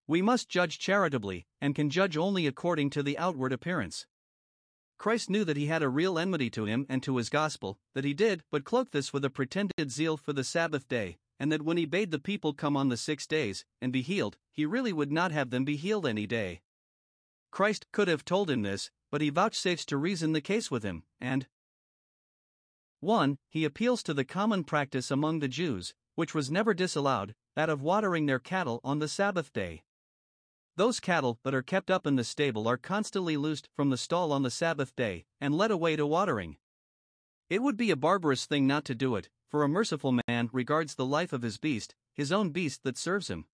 [0.07, 4.07] We must judge charitably, and can judge only according to the outward appearance.
[4.99, 8.05] Christ knew that he had a real enmity to him and to his gospel, that
[8.05, 11.63] he did but cloak this with a pretended zeal for the Sabbath day, and that
[11.63, 14.93] when he bade the people come on the six days and be healed, he really
[14.93, 16.63] would not have them be healed any day.
[17.51, 21.05] Christ could have told him this, but he vouchsafes to reason the case with him,
[21.21, 21.47] and
[23.01, 23.39] 1.
[23.49, 27.83] He appeals to the common practice among the Jews, which was never disallowed, that of
[27.83, 29.83] watering their cattle on the Sabbath day.
[30.77, 34.33] Those cattle that are kept up in the stable are constantly loosed from the stall
[34.33, 36.57] on the Sabbath day and led away to watering.
[37.49, 40.95] It would be a barbarous thing not to do it, for a merciful man regards
[40.95, 43.47] the life of his beast, his own beast that serves him.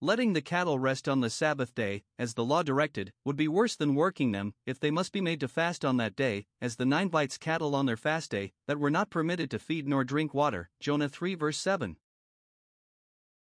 [0.00, 3.74] Letting the cattle rest on the Sabbath day, as the law directed, would be worse
[3.74, 6.86] than working them, if they must be made to fast on that day, as the
[6.86, 10.70] Ninevites cattle on their fast day, that were not permitted to feed nor drink water.
[10.78, 11.96] Jonah 3 verse 7.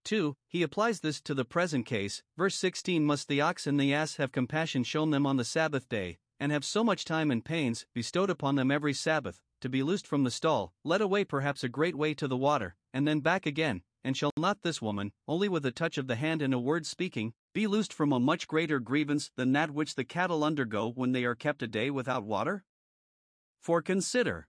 [0.06, 0.38] 2.
[0.47, 2.23] He applies this to the present case.
[2.38, 5.89] Verse 16 Must the ox and the ass have compassion shown them on the Sabbath
[5.89, 9.84] day, and have so much time and pains bestowed upon them every Sabbath, to be
[9.84, 13.19] loosed from the stall, led away perhaps a great way to the water, and then
[13.19, 16.53] back again, and shall not this woman, only with a touch of the hand and
[16.53, 20.43] a word speaking, be loosed from a much greater grievance than that which the cattle
[20.43, 22.63] undergo when they are kept a day without water?
[23.59, 24.47] For consider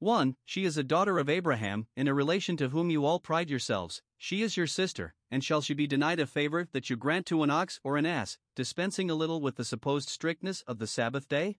[0.00, 0.34] 1.
[0.44, 4.02] She is a daughter of Abraham, in a relation to whom you all pride yourselves.
[4.18, 7.44] She is your sister, and shall she be denied a favor that you grant to
[7.44, 11.28] an ox or an ass, dispensing a little with the supposed strictness of the Sabbath
[11.28, 11.58] day?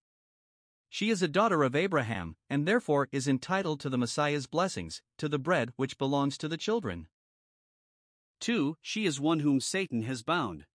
[0.93, 5.27] She is a daughter of Abraham, and therefore is entitled to the Messiah's blessings, to
[5.27, 7.07] the bread which belongs to the children.
[8.41, 8.77] 2.
[8.79, 10.67] She is one whom Satan has bound.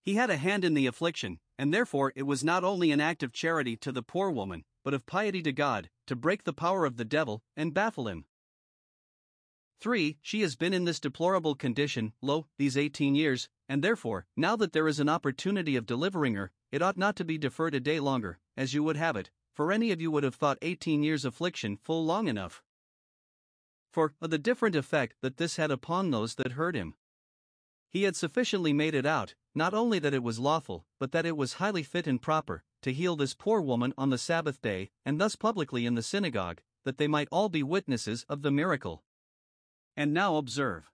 [0.00, 3.24] He had a hand in the affliction, and therefore it was not only an act
[3.24, 6.84] of charity to the poor woman, but of piety to God, to break the power
[6.84, 8.26] of the devil and baffle him.
[9.80, 10.16] 3.
[10.22, 14.72] She has been in this deplorable condition, lo, these 18 years, and therefore, now that
[14.72, 17.98] there is an opportunity of delivering her, it ought not to be deferred a day
[17.98, 21.24] longer, as you would have it, for any of you would have thought 18 years'
[21.24, 22.62] affliction full long enough.
[23.92, 26.94] For, the different effect that this had upon those that heard him.
[27.88, 31.36] He had sufficiently made it out, not only that it was lawful, but that it
[31.36, 35.20] was highly fit and proper, to heal this poor woman on the Sabbath day, and
[35.20, 39.04] thus publicly in the synagogue, that they might all be witnesses of the miracle.
[39.96, 40.90] And now observe.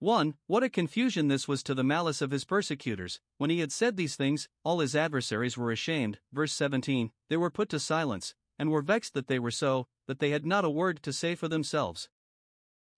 [0.00, 0.32] 1.
[0.46, 3.20] What a confusion this was to the malice of his persecutors.
[3.36, 6.20] When he had said these things, all his adversaries were ashamed.
[6.32, 10.18] Verse 17 They were put to silence, and were vexed that they were so, that
[10.18, 12.08] they had not a word to say for themselves.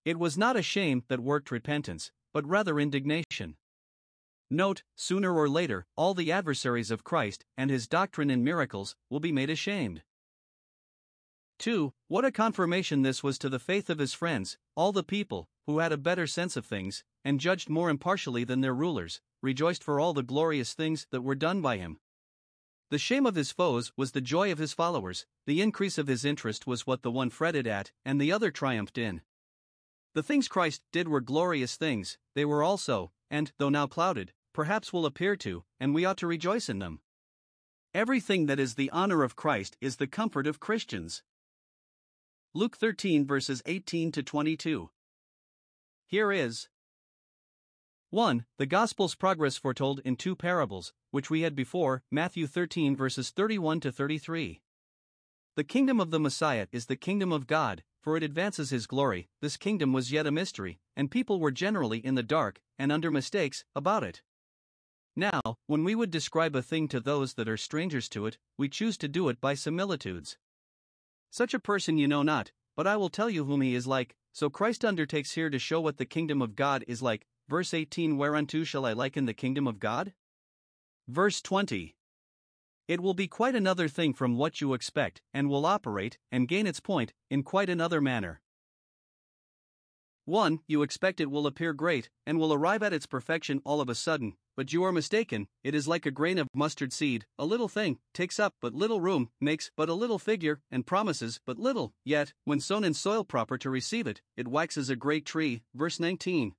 [0.04, 3.56] It was not a shame that worked repentance, but rather indignation.
[4.48, 9.20] Note, sooner or later, all the adversaries of Christ and his doctrine and miracles will
[9.20, 10.04] be made ashamed.
[11.58, 11.92] 2.
[12.06, 15.78] What a confirmation this was to the faith of his friends, all the people, who
[15.78, 20.00] had a better sense of things, and judged more impartially than their rulers, rejoiced for
[20.00, 21.98] all the glorious things that were done by him.
[22.90, 26.24] The shame of his foes was the joy of his followers, the increase of his
[26.24, 29.22] interest was what the one fretted at, and the other triumphed in.
[30.14, 34.92] The things Christ did were glorious things, they were also, and, though now clouded, perhaps
[34.92, 37.00] will appear to, and we ought to rejoice in them.
[37.94, 41.22] Everything that is the honor of Christ is the comfort of Christians.
[42.54, 44.90] Luke 13 verses 18 to 22.
[46.12, 46.68] Here is
[48.10, 48.44] 1.
[48.58, 53.80] The Gospel's progress foretold in two parables, which we had before, Matthew 13 verses 31
[53.80, 54.60] to 33.
[55.56, 59.30] The kingdom of the Messiah is the kingdom of God, for it advances his glory.
[59.40, 63.10] This kingdom was yet a mystery, and people were generally in the dark, and under
[63.10, 64.20] mistakes, about it.
[65.16, 68.68] Now, when we would describe a thing to those that are strangers to it, we
[68.68, 70.36] choose to do it by similitudes.
[71.30, 74.14] Such a person you know not, but I will tell you whom he is like.
[74.32, 77.26] So Christ undertakes here to show what the kingdom of God is like.
[77.48, 80.14] Verse 18 Whereunto shall I liken the kingdom of God?
[81.06, 81.94] Verse 20
[82.88, 86.66] It will be quite another thing from what you expect, and will operate, and gain
[86.66, 88.40] its point, in quite another manner.
[90.24, 90.60] 1.
[90.66, 93.94] You expect it will appear great, and will arrive at its perfection all of a
[93.94, 97.68] sudden, but you are mistaken, it is like a grain of mustard seed, a little
[97.68, 101.92] thing, takes up but little room, makes but a little figure, and promises but little,
[102.04, 105.62] yet, when sown in soil proper to receive it, it waxes a great tree.
[105.74, 106.54] Verse 19.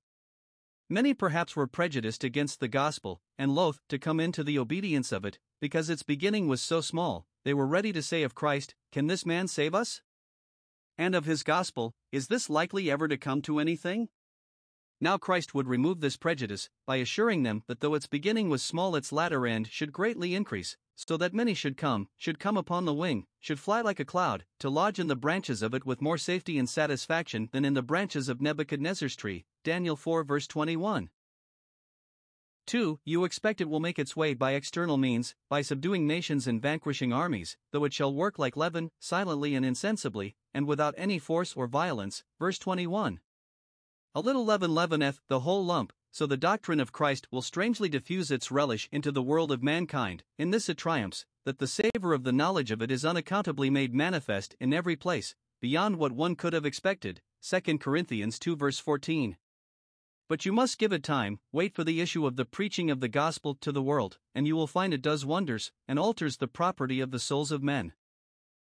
[0.90, 5.24] Many perhaps were prejudiced against the gospel, and loath to come into the obedience of
[5.24, 9.06] it, because its beginning was so small, they were ready to say of Christ, Can
[9.06, 10.02] this man save us?
[10.98, 14.08] And of his gospel, Is this likely ever to come to anything?
[15.04, 18.96] Now Christ would remove this prejudice by assuring them that though its beginning was small,
[18.96, 22.94] its latter end should greatly increase, so that many should come, should come upon the
[22.94, 26.16] wing, should fly like a cloud, to lodge in the branches of it with more
[26.16, 29.44] safety and satisfaction than in the branches of Nebuchadnezzar's tree.
[29.62, 31.10] Daniel 4 verse 21.
[32.64, 32.98] 2.
[33.04, 37.12] You expect it will make its way by external means, by subduing nations and vanquishing
[37.12, 41.66] armies, though it shall work like leaven, silently and insensibly, and without any force or
[41.66, 42.24] violence.
[42.38, 43.20] Verse 21.
[44.16, 48.30] A little leaven leaveneth the whole lump, so the doctrine of Christ will strangely diffuse
[48.30, 50.22] its relish into the world of mankind.
[50.38, 53.92] In this it triumphs, that the savor of the knowledge of it is unaccountably made
[53.92, 57.22] manifest in every place, beyond what one could have expected.
[57.42, 59.36] 2 Corinthians 2 verse 14.
[60.28, 63.08] But you must give it time, wait for the issue of the preaching of the
[63.08, 67.00] gospel to the world, and you will find it does wonders, and alters the property
[67.00, 67.92] of the souls of men.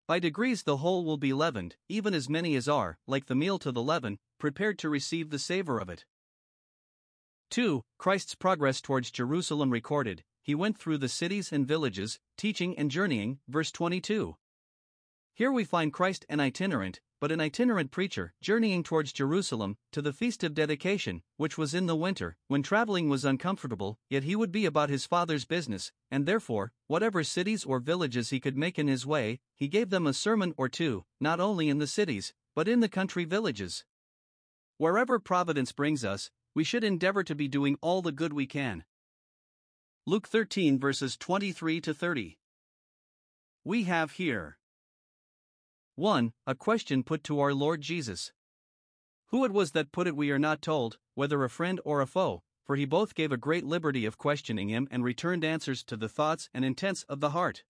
[0.07, 3.59] By degrees the whole will be leavened, even as many as are, like the meal
[3.59, 6.06] to the leaven, prepared to receive the savor of it.
[7.50, 7.84] 2.
[7.98, 10.24] Christ's progress towards Jerusalem recorded.
[10.42, 13.40] He went through the cities and villages, teaching and journeying.
[13.48, 14.36] Verse 22.
[15.34, 20.14] Here we find Christ an itinerant, but an itinerant preacher, journeying towards Jerusalem, to the
[20.14, 24.52] feast of dedication, which was in the winter, when traveling was uncomfortable, yet he would
[24.52, 28.88] be about his father's business, and therefore, whatever cities or villages he could make in
[28.88, 32.68] his way, he gave them a sermon or two, not only in the cities, but
[32.68, 33.84] in the country villages.
[34.78, 38.84] Wherever providence brings us, we should endeavor to be doing all the good we can.
[40.05, 42.38] Luke 13 verses 23 to 30.
[43.63, 44.59] We have here
[45.95, 46.32] 1.
[46.45, 48.32] A question put to our Lord Jesus.
[49.30, 52.05] Who it was that put it, we are not told, whether a friend or a
[52.05, 55.97] foe, for he both gave a great liberty of questioning him and returned answers to
[55.97, 57.63] the thoughts and intents of the heart.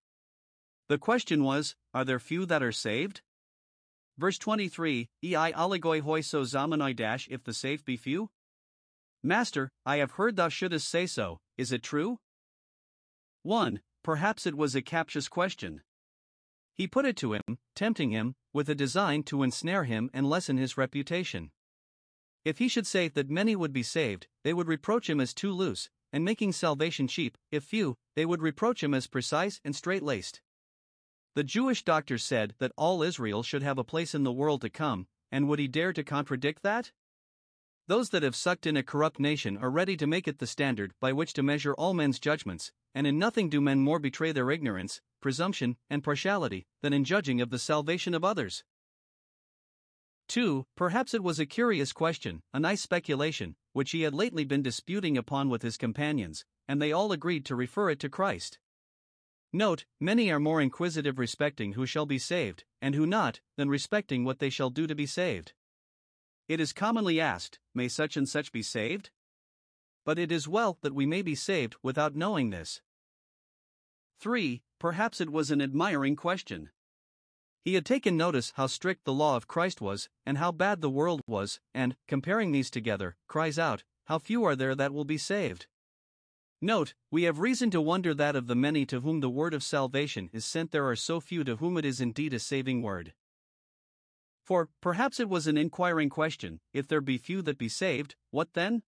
[0.89, 3.21] The question was, Are there few that are saved?
[4.17, 8.29] Verse 23 Ei oligoi hoi sozomenoi dash if the saved be few?
[9.23, 12.17] Master, I have heard thou shouldest say so, is it true?
[13.43, 13.81] 1.
[14.03, 15.81] Perhaps it was a captious question.
[16.73, 20.57] He put it to him, tempting him, with a design to ensnare him and lessen
[20.57, 21.51] his reputation.
[22.45, 25.51] If he should say that many would be saved, they would reproach him as too
[25.51, 30.03] loose, and making salvation cheap, if few, they would reproach him as precise and straight
[30.03, 30.41] laced.
[31.37, 34.71] The Jewish doctors said that all Israel should have a place in the world to
[34.71, 36.91] come, and would he dare to contradict that?
[37.85, 40.93] Those that have sucked in a corrupt nation are ready to make it the standard
[40.99, 44.49] by which to measure all men's judgments, and in nothing do men more betray their
[44.49, 48.63] ignorance, presumption, and partiality, than in judging of the salvation of others.
[50.29, 50.65] 2.
[50.75, 55.15] Perhaps it was a curious question, a nice speculation, which he had lately been disputing
[55.15, 58.57] upon with his companions, and they all agreed to refer it to Christ.
[59.53, 64.23] Note, many are more inquisitive respecting who shall be saved, and who not, than respecting
[64.23, 65.53] what they shall do to be saved.
[66.47, 69.09] It is commonly asked, May such and such be saved?
[70.05, 72.81] But it is well that we may be saved without knowing this.
[74.19, 74.63] 3.
[74.79, 76.69] Perhaps it was an admiring question.
[77.61, 80.89] He had taken notice how strict the law of Christ was, and how bad the
[80.89, 85.17] world was, and, comparing these together, cries out, How few are there that will be
[85.17, 85.67] saved?
[86.61, 89.63] Note, we have reason to wonder that of the many to whom the word of
[89.63, 93.13] salvation is sent, there are so few to whom it is indeed a saving word.
[94.43, 98.53] For, perhaps it was an inquiring question if there be few that be saved, what
[98.53, 98.81] then?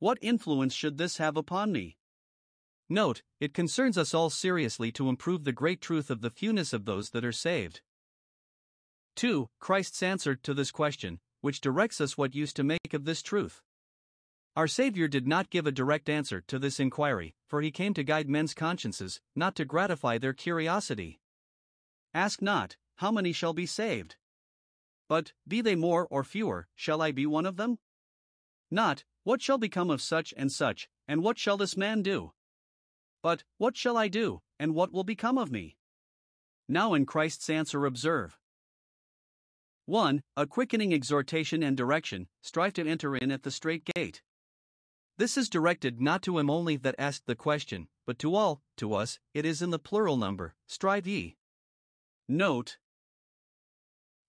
[0.00, 1.98] What influence should this have upon me?
[2.88, 6.84] Note, it concerns us all seriously to improve the great truth of the fewness of
[6.84, 7.80] those that are saved.
[9.16, 9.48] 2.
[9.60, 13.62] Christ's answer to this question, which directs us what use to make of this truth.
[14.54, 18.04] Our Savior did not give a direct answer to this inquiry, for he came to
[18.04, 21.20] guide men's consciences, not to gratify their curiosity.
[22.12, 24.16] Ask not, How many shall be saved?
[25.08, 27.78] But, be they more or fewer, shall I be one of them?
[28.70, 32.32] Not, What shall become of such and such, and what shall this man do?
[33.22, 35.76] But, what shall I do, and what will become of me?
[36.68, 38.38] Now in Christ's answer observe
[39.86, 40.22] 1.
[40.36, 44.22] A quickening exhortation and direction, strive to enter in at the strait gate.
[45.18, 48.94] This is directed not to him only that asked the question, but to all, to
[48.94, 51.36] us, it is in the plural number, strive ye.
[52.28, 52.78] Note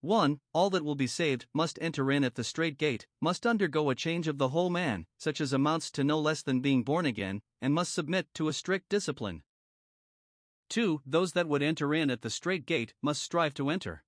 [0.02, 0.42] 1.
[0.52, 3.96] All that will be saved must enter in at the strait gate, must undergo a
[3.96, 7.42] change of the whole man, such as amounts to no less than being born again,
[7.62, 9.44] and must submit to a strict discipline.
[10.68, 11.02] 2.
[11.06, 14.04] Those that would enter in at the strait gate must strive to enter.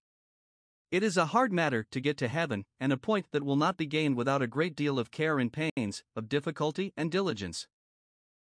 [0.95, 3.75] It is a hard matter to get to heaven, and a point that will not
[3.75, 7.67] be gained without a great deal of care and pains, of difficulty and diligence.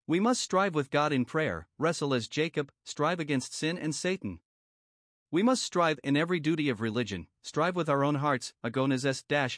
[0.08, 4.40] We must strive with God in prayer, wrestle as Jacob, strive against sin and Satan.
[5.30, 9.04] We must strive in every duty of religion, strive with our own hearts, agones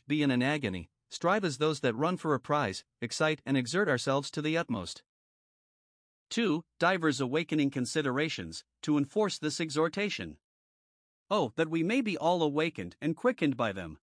[0.08, 3.90] be in an agony, strive as those that run for a prize, excite and exert
[3.90, 5.04] ourselves to the utmost.
[6.32, 6.64] 2.
[6.80, 10.38] Divers awakening considerations, to enforce this exhortation.
[11.34, 14.00] Oh, that we may be all awakened and quickened by them.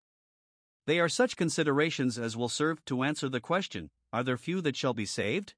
[0.87, 4.77] They are such considerations as will serve to answer the question Are there few that
[4.77, 5.53] shall be saved?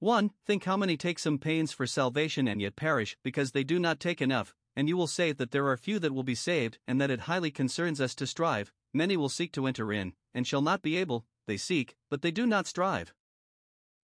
[0.00, 0.32] 1.
[0.44, 4.00] Think how many take some pains for salvation and yet perish because they do not
[4.00, 7.00] take enough, and you will say that there are few that will be saved, and
[7.00, 8.72] that it highly concerns us to strive.
[8.92, 12.32] Many will seek to enter in, and shall not be able, they seek, but they
[12.32, 13.14] do not strive.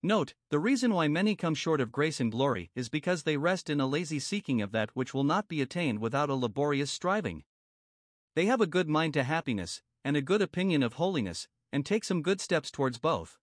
[0.02, 3.68] Note, the reason why many come short of grace and glory is because they rest
[3.68, 7.42] in a lazy seeking of that which will not be attained without a laborious striving.
[8.36, 12.04] They have a good mind to happiness, and a good opinion of holiness, and take
[12.04, 13.38] some good steps towards both.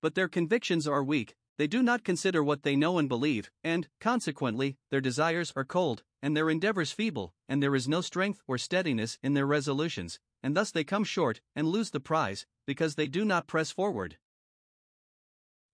[0.00, 3.88] But their convictions are weak, they do not consider what they know and believe, and,
[4.00, 8.56] consequently, their desires are cold, and their endeavors feeble, and there is no strength or
[8.56, 13.08] steadiness in their resolutions, and thus they come short and lose the prize, because they
[13.08, 14.18] do not press forward.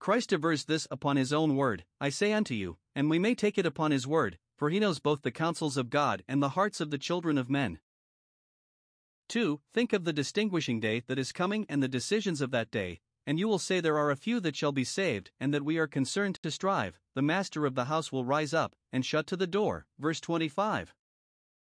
[0.03, 3.57] Christ avers this upon his own word, I say unto you, and we may take
[3.57, 6.81] it upon his word, for he knows both the counsels of God and the hearts
[6.81, 7.79] of the children of men.
[9.29, 9.61] 2.
[9.73, 12.99] Think of the distinguishing day that is coming and the decisions of that day,
[13.29, 15.79] and you will say there are a few that shall be saved, and that we
[15.79, 16.99] are concerned to strive.
[17.15, 19.87] The master of the house will rise up and shut to the door.
[20.01, 20.97] Verse 25.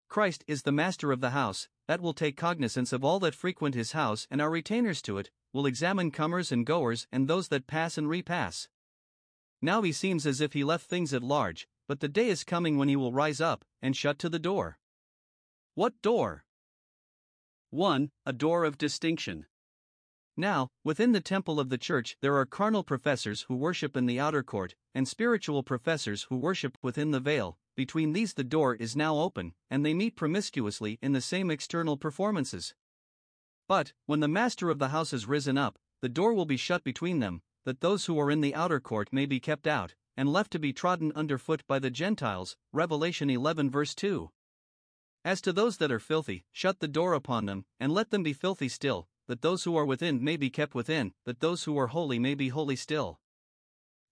[0.09, 3.74] Christ is the master of the house, that will take cognizance of all that frequent
[3.74, 7.66] his house and are retainers to it, will examine comers and goers and those that
[7.66, 8.68] pass and repass.
[9.62, 12.76] Now he seems as if he left things at large, but the day is coming
[12.78, 14.78] when he will rise up and shut to the door.
[15.74, 16.45] What door?
[17.70, 18.11] 1.
[18.26, 19.47] A door of distinction.
[20.37, 24.18] Now, within the temple of the church, there are carnal professors who worship in the
[24.18, 27.59] outer court, and spiritual professors who worship within the veil.
[27.77, 31.97] Between these, the door is now open, and they meet promiscuously in the same external
[31.97, 32.75] performances.
[33.66, 36.85] But, when the master of the house is risen up, the door will be shut
[36.85, 40.33] between them, that those who are in the outer court may be kept out, and
[40.33, 42.57] left to be trodden under foot by the Gentiles.
[42.72, 44.31] Revelation 11, verse 2.
[45.25, 48.35] As to those that are filthy, shut the door upon them, and let them be
[48.35, 51.89] filthy still, that those who are within may be kept within, that those who are
[51.89, 53.18] holy may be holy still.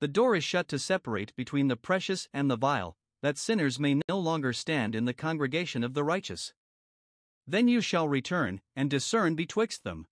[0.01, 4.01] The door is shut to separate between the precious and the vile, that sinners may
[4.09, 6.53] no longer stand in the congregation of the righteous.
[7.47, 10.07] Then you shall return, and discern betwixt them.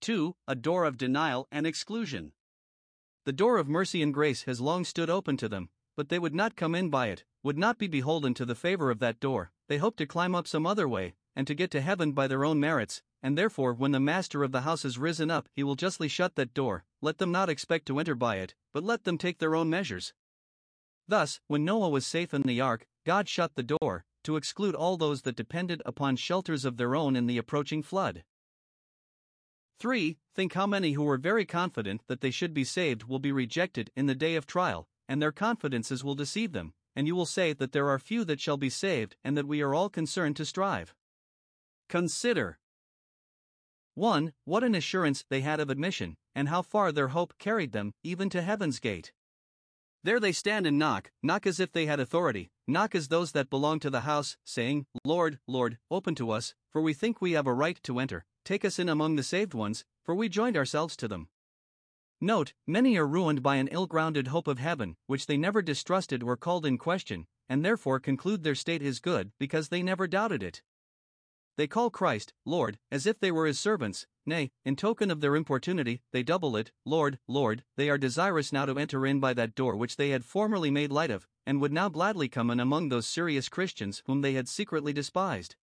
[0.00, 0.36] 2.
[0.46, 2.32] A door of denial and exclusion.
[3.24, 6.34] The door of mercy and grace has long stood open to them, but they would
[6.34, 9.50] not come in by it, would not be beholden to the favor of that door,
[9.68, 12.44] they hope to climb up some other way, and to get to heaven by their
[12.44, 15.74] own merits, and therefore when the master of the house is risen up, he will
[15.74, 19.18] justly shut that door, let them not expect to enter by it, but let them
[19.18, 20.14] take their own measures.
[21.08, 24.98] Thus, when Noah was safe in the ark, God shut the door, to exclude all
[24.98, 28.24] those that depended upon shelters of their own in the approaching flood.
[29.80, 30.18] 3.
[30.34, 33.90] Think how many who were very confident that they should be saved will be rejected
[33.96, 37.54] in the day of trial, and their confidences will deceive them, and you will say
[37.54, 40.44] that there are few that shall be saved and that we are all concerned to
[40.44, 40.94] strive.
[41.88, 42.58] Consider
[43.94, 44.32] 1.
[44.44, 48.28] What an assurance they had of admission, and how far their hope carried them, even
[48.30, 49.12] to heaven's gate.
[50.04, 53.50] There they stand and knock, knock as if they had authority, knock as those that
[53.50, 57.46] belong to the house, saying, Lord, Lord, open to us, for we think we have
[57.46, 60.96] a right to enter, take us in among the saved ones, for we joined ourselves
[60.98, 61.28] to them.
[62.20, 66.22] Note, many are ruined by an ill grounded hope of heaven, which they never distrusted
[66.22, 70.42] or called in question, and therefore conclude their state is good because they never doubted
[70.42, 70.62] it.
[71.58, 75.34] They call Christ, Lord, as if they were his servants, nay, in token of their
[75.34, 79.56] importunity, they double it, Lord, Lord, they are desirous now to enter in by that
[79.56, 82.90] door which they had formerly made light of, and would now gladly come in among
[82.90, 85.56] those serious Christians whom they had secretly despised.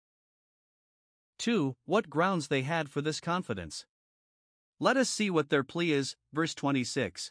[1.38, 1.76] 2.
[1.84, 3.86] What grounds they had for this confidence.
[4.80, 7.30] Let us see what their plea is, verse 26.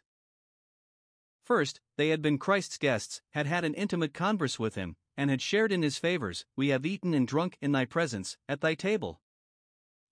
[1.44, 5.42] First, they had been Christ's guests, had had an intimate converse with him, and had
[5.42, 9.22] shared in his favors, we have eaten and drunk in thy presence, at thy table.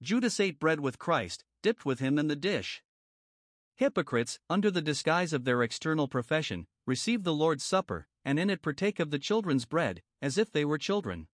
[0.02, 2.84] Judas ate bread with Christ, dipped with him in the dish.
[3.76, 8.62] Hypocrites, under the disguise of their external profession, receive the Lord's Supper, and in it
[8.62, 11.28] partake of the children's bread, as if they were children.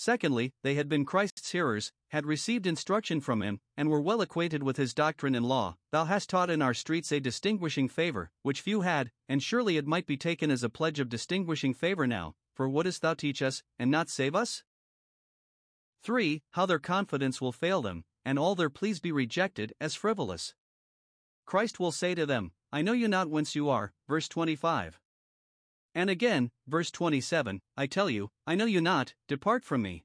[0.00, 4.62] Secondly, they had been Christ's hearers, had received instruction from him, and were well acquainted
[4.62, 5.76] with his doctrine and law.
[5.90, 9.88] Thou hast taught in our streets a distinguishing favor, which few had, and surely it
[9.88, 13.64] might be taken as a pledge of distinguishing favor now, for wouldst thou teach us,
[13.76, 14.62] and not save us?
[16.04, 16.44] 3.
[16.52, 20.54] How their confidence will fail them, and all their pleas be rejected as frivolous.
[21.44, 25.00] Christ will say to them, I know you not whence you are, verse 25.
[25.98, 30.04] And again, verse 27 I tell you, I know you not, depart from me.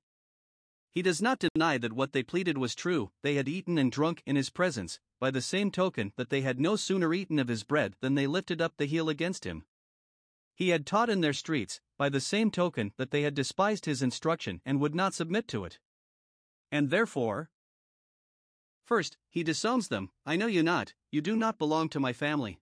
[0.90, 4.24] He does not deny that what they pleaded was true, they had eaten and drunk
[4.26, 7.64] in his presence, by the same token that they had no sooner eaten of his
[7.64, 9.66] bread than they lifted up the heel against him.
[10.56, 14.02] He had taught in their streets, by the same token that they had despised his
[14.02, 15.78] instruction and would not submit to it.
[16.72, 17.52] And therefore,
[18.84, 22.60] First, he disowns them I know you not, you do not belong to my family.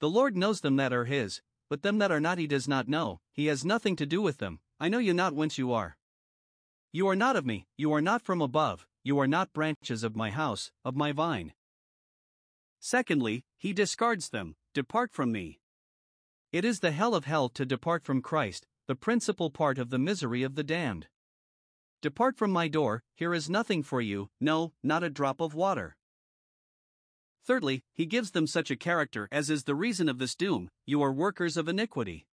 [0.00, 1.40] The Lord knows them that are his,
[1.72, 4.36] but them that are not he does not know, he has nothing to do with
[4.36, 5.96] them, I know you not whence you are.
[6.92, 10.14] You are not of me, you are not from above, you are not branches of
[10.14, 11.54] my house, of my vine.
[12.78, 15.60] Secondly, he discards them, depart from me.
[16.52, 19.98] It is the hell of hell to depart from Christ, the principal part of the
[19.98, 21.06] misery of the damned.
[22.02, 25.96] Depart from my door, here is nothing for you, no, not a drop of water.
[27.44, 31.02] Thirdly, he gives them such a character as is the reason of this doom you
[31.02, 32.26] are workers of iniquity.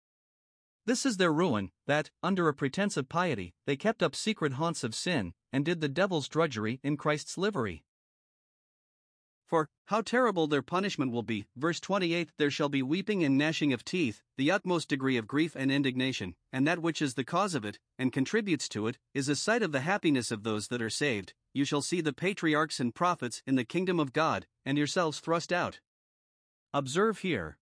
[0.84, 4.84] This is their ruin, that, under a pretense of piety, they kept up secret haunts
[4.84, 7.84] of sin, and did the devil's drudgery in Christ's livery.
[9.48, 11.46] For, how terrible their punishment will be.
[11.56, 15.56] Verse 28 There shall be weeping and gnashing of teeth, the utmost degree of grief
[15.56, 19.26] and indignation, and that which is the cause of it, and contributes to it, is
[19.26, 21.32] a sight of the happiness of those that are saved.
[21.54, 25.50] You shall see the patriarchs and prophets in the kingdom of God, and yourselves thrust
[25.50, 25.80] out.
[26.74, 27.56] Observe here.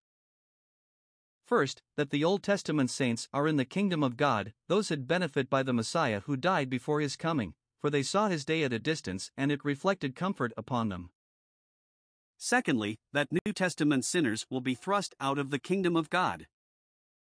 [1.47, 5.49] First, that the Old Testament saints are in the kingdom of God, those that benefit
[5.49, 8.80] by the Messiah who died before his coming, for they saw his day at a
[8.80, 11.11] distance and it reflected comfort upon them.
[12.39, 16.47] Secondly, that New Testament sinners will be thrust out of the kingdom of God.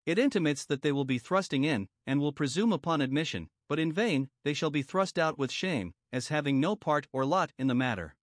[0.07, 3.93] It intimates that they will be thrusting in, and will presume upon admission, but in
[3.93, 7.67] vain, they shall be thrust out with shame, as having no part or lot in
[7.67, 8.15] the matter.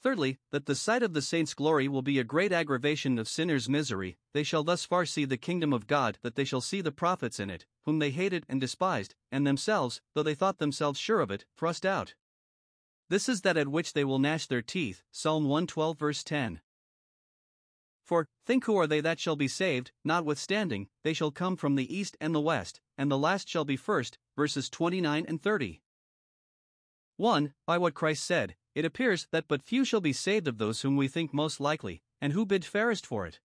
[0.00, 3.68] Thirdly, that the sight of the saints' glory will be a great aggravation of sinners'
[3.68, 6.92] misery, they shall thus far see the kingdom of God that they shall see the
[6.92, 11.20] prophets in it, whom they hated and despised, and themselves, though they thought themselves sure
[11.20, 12.14] of it, thrust out.
[13.08, 15.02] This is that at which they will gnash their teeth.
[15.10, 16.60] Psalm 112, verse 10.
[18.04, 21.94] For, think who are they that shall be saved, notwithstanding, they shall come from the
[21.94, 24.18] east and the west, and the last shall be first.
[24.36, 25.82] Verses 29 and 30.
[27.16, 27.54] 1.
[27.66, 30.96] By what Christ said, it appears that but few shall be saved of those whom
[30.96, 33.40] we think most likely, and who bid fairest for it.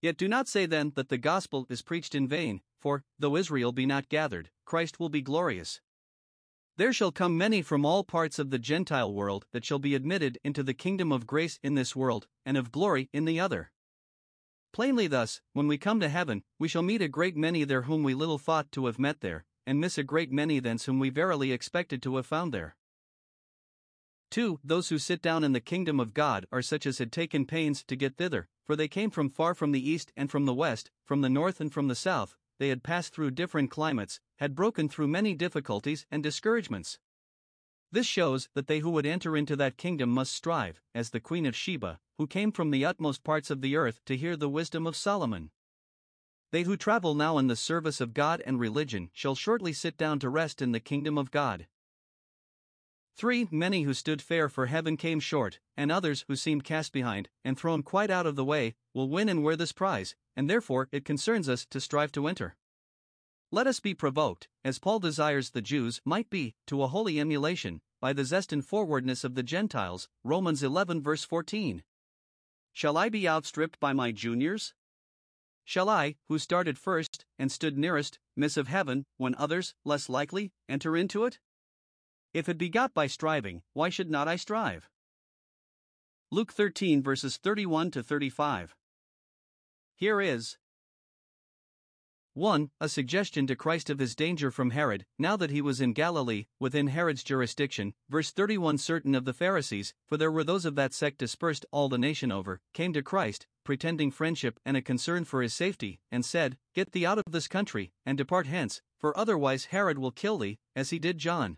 [0.00, 3.72] Yet do not say then that the gospel is preached in vain, for, though Israel
[3.72, 5.80] be not gathered, Christ will be glorious.
[6.78, 10.38] There shall come many from all parts of the Gentile world that shall be admitted
[10.44, 13.72] into the kingdom of grace in this world, and of glory in the other.
[14.72, 18.04] Plainly, thus, when we come to heaven, we shall meet a great many there whom
[18.04, 21.10] we little thought to have met there, and miss a great many thence whom we
[21.10, 22.76] verily expected to have found there.
[24.30, 24.60] 2.
[24.62, 27.82] Those who sit down in the kingdom of God are such as had taken pains
[27.82, 30.92] to get thither, for they came from far from the east and from the west,
[31.04, 34.88] from the north and from the south, they had passed through different climates, had broken
[34.88, 36.98] through many difficulties and discouragements.
[37.90, 41.46] This shows that they who would enter into that kingdom must strive, as the Queen
[41.46, 44.86] of Sheba, who came from the utmost parts of the earth to hear the wisdom
[44.86, 45.50] of Solomon.
[46.50, 50.18] They who travel now in the service of God and religion shall shortly sit down
[50.18, 51.66] to rest in the kingdom of God.
[53.18, 53.48] 3.
[53.50, 57.58] Many who stood fair for heaven came short, and others who seemed cast behind, and
[57.58, 61.04] thrown quite out of the way, will win and wear this prize, and therefore it
[61.04, 62.54] concerns us to strive to enter.
[63.50, 67.80] Let us be provoked, as Paul desires the Jews might be, to a holy emulation,
[68.00, 70.08] by the zest and forwardness of the Gentiles.
[70.22, 71.82] Romans 11, verse 14.
[72.72, 74.74] Shall I be outstripped by my juniors?
[75.64, 80.52] Shall I, who started first, and stood nearest, miss of heaven, when others, less likely,
[80.68, 81.40] enter into it?
[82.34, 84.88] If it be got by striving, why should not I strive?
[86.30, 88.76] Luke 13 verses 31 to 35.
[89.96, 90.58] Here is
[92.34, 92.70] 1.
[92.80, 96.44] A suggestion to Christ of his danger from Herod, now that he was in Galilee,
[96.60, 97.94] within Herod's jurisdiction.
[98.08, 101.88] Verse 31 Certain of the Pharisees, for there were those of that sect dispersed all
[101.88, 106.24] the nation over, came to Christ, pretending friendship and a concern for his safety, and
[106.24, 110.38] said, Get thee out of this country, and depart hence, for otherwise Herod will kill
[110.38, 111.56] thee, as he did John.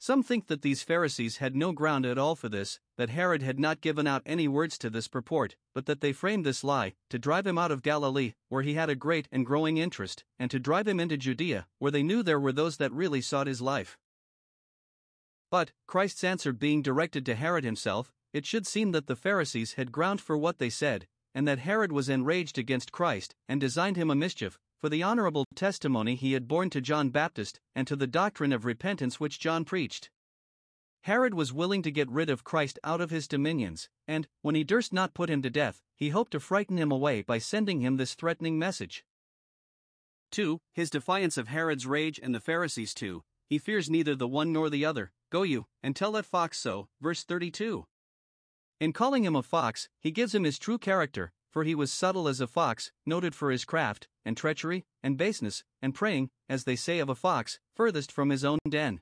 [0.00, 3.58] Some think that these Pharisees had no ground at all for this, that Herod had
[3.58, 7.18] not given out any words to this purport, but that they framed this lie, to
[7.18, 10.60] drive him out of Galilee, where he had a great and growing interest, and to
[10.60, 13.98] drive him into Judea, where they knew there were those that really sought his life.
[15.50, 19.90] But, Christ's answer being directed to Herod himself, it should seem that the Pharisees had
[19.90, 24.10] ground for what they said, and that Herod was enraged against Christ, and designed him
[24.10, 28.06] a mischief, for the honorable testimony he had borne to John Baptist, and to the
[28.06, 30.10] doctrine of repentance which John preached.
[31.02, 34.64] Herod was willing to get rid of Christ out of his dominions, and, when he
[34.64, 37.96] durst not put him to death, he hoped to frighten him away by sending him
[37.96, 39.04] this threatening message.
[40.32, 40.60] 2.
[40.74, 43.22] His defiance of Herod's rage and the Pharisees too.
[43.48, 45.12] He fears neither the one nor the other.
[45.30, 46.88] Go you, and tell that fox so.
[47.00, 47.84] Verse 32.
[48.80, 52.28] In calling him a fox, he gives him his true character, for he was subtle
[52.28, 56.76] as a fox, noted for his craft, and treachery, and baseness, and preying, as they
[56.76, 59.00] say of a fox, furthest from his own den.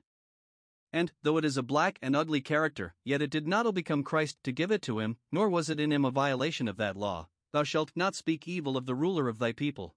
[0.91, 4.39] And, though it is a black and ugly character, yet it did not become Christ
[4.43, 7.27] to give it to him, nor was it in him a violation of that law
[7.53, 9.95] Thou shalt not speak evil of the ruler of thy people.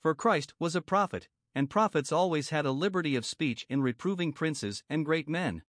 [0.00, 4.32] For Christ was a prophet, and prophets always had a liberty of speech in reproving
[4.32, 5.64] princes and great men.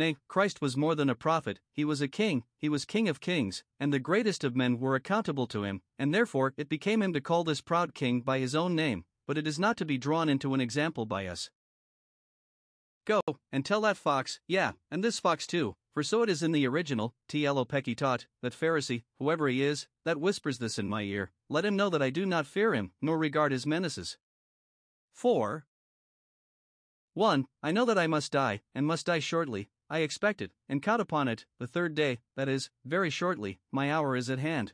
[0.00, 3.20] Nay, Christ was more than a prophet, he was a king, he was King of
[3.20, 7.12] kings, and the greatest of men were accountable to him, and therefore it became him
[7.12, 9.98] to call this proud king by his own name, but it is not to be
[9.98, 11.50] drawn into an example by us.
[13.04, 13.20] Go,
[13.52, 16.66] and tell that fox, yeah, and this fox too, for so it is in the
[16.66, 21.66] original, Tlo taught, that Pharisee, whoever he is, that whispers this in my ear, let
[21.66, 24.16] him know that I do not fear him, nor regard his menaces.
[25.12, 25.66] 4.
[27.12, 27.46] 1.
[27.62, 31.02] I know that I must die, and must die shortly, I expect it, and count
[31.02, 34.72] upon it, the third day, that is, very shortly, my hour is at hand.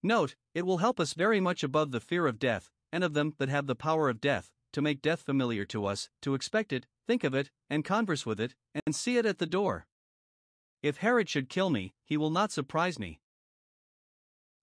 [0.00, 3.34] Note, it will help us very much above the fear of death, and of them
[3.38, 6.86] that have the power of death, to make death familiar to us, to expect it,
[7.06, 8.54] think of it, and converse with it,
[8.86, 9.86] and see it at the door.
[10.82, 13.20] If Herod should kill me, he will not surprise me.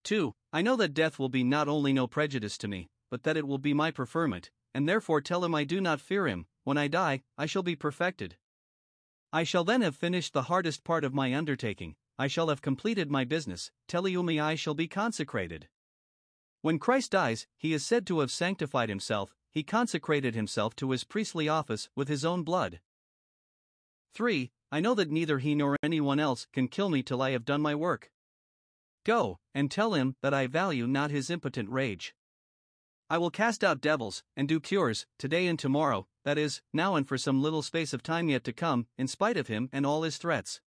[0.05, 0.34] 2.
[0.53, 3.47] I know that death will be not only no prejudice to me, but that it
[3.47, 6.88] will be my preferment, and therefore tell him I do not fear him, when I
[6.88, 8.38] die, I shall be perfected.
[9.32, 13.11] I shall then have finished the hardest part of my undertaking, I shall have completed
[13.11, 15.69] my business, teleioumai I shall be consecrated.
[16.61, 21.03] When Christ dies, he is said to have sanctified himself, he consecrated himself to his
[21.03, 22.82] priestly office with his own blood.
[24.13, 24.51] 3.
[24.71, 27.61] I know that neither he nor anyone else can kill me till I have done
[27.61, 28.11] my work.
[29.05, 32.13] Go, and tell him that I value not his impotent rage.
[33.09, 37.07] I will cast out devils, and do cures, today and tomorrow, that is, now and
[37.07, 40.03] for some little space of time yet to come, in spite of him and all
[40.03, 40.61] his threats.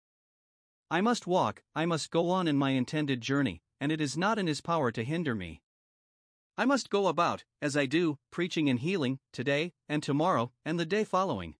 [0.90, 4.38] I must walk, I must go on in my intended journey, and it is not
[4.38, 5.62] in his power to hinder me.
[6.56, 10.84] I must go about, as I do, preaching and healing, today, and tomorrow, and the
[10.84, 11.54] day following.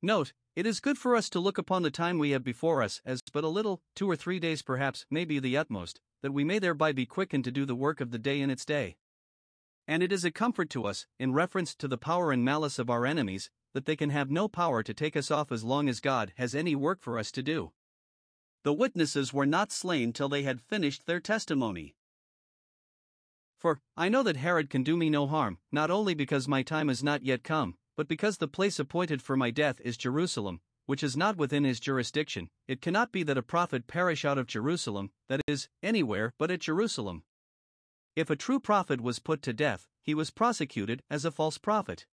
[0.00, 3.02] Note, it is good for us to look upon the time we have before us
[3.04, 6.44] as but a little, two or three days perhaps, may be the utmost, that we
[6.44, 8.96] may thereby be quickened to do the work of the day in its day.
[9.88, 12.90] And it is a comfort to us, in reference to the power and malice of
[12.90, 16.00] our enemies, that they can have no power to take us off as long as
[16.00, 17.72] God has any work for us to do.
[18.64, 21.94] The witnesses were not slain till they had finished their testimony.
[23.58, 26.90] For, I know that Herod can do me no harm, not only because my time
[26.90, 31.02] is not yet come, but because the place appointed for my death is Jerusalem, which
[31.02, 35.10] is not within his jurisdiction, it cannot be that a prophet perish out of Jerusalem,
[35.28, 37.22] that is, anywhere but at Jerusalem.
[38.16, 42.06] If a true prophet was put to death, he was prosecuted as a false prophet.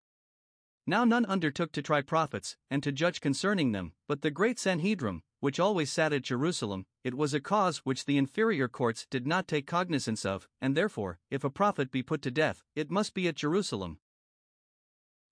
[0.86, 5.22] Now none undertook to try prophets, and to judge concerning them, but the great Sanhedrim,
[5.40, 9.48] which always sat at Jerusalem, it was a cause which the inferior courts did not
[9.48, 13.30] take cognizance of, and therefore, if a prophet be put to death, it must be
[13.30, 14.00] at Jerusalem.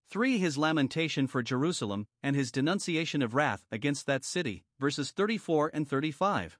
[0.09, 0.37] 3.
[0.37, 5.85] His lamentation for Jerusalem, and his denunciation of wrath against that city, verses 34 and
[5.85, 6.57] 35.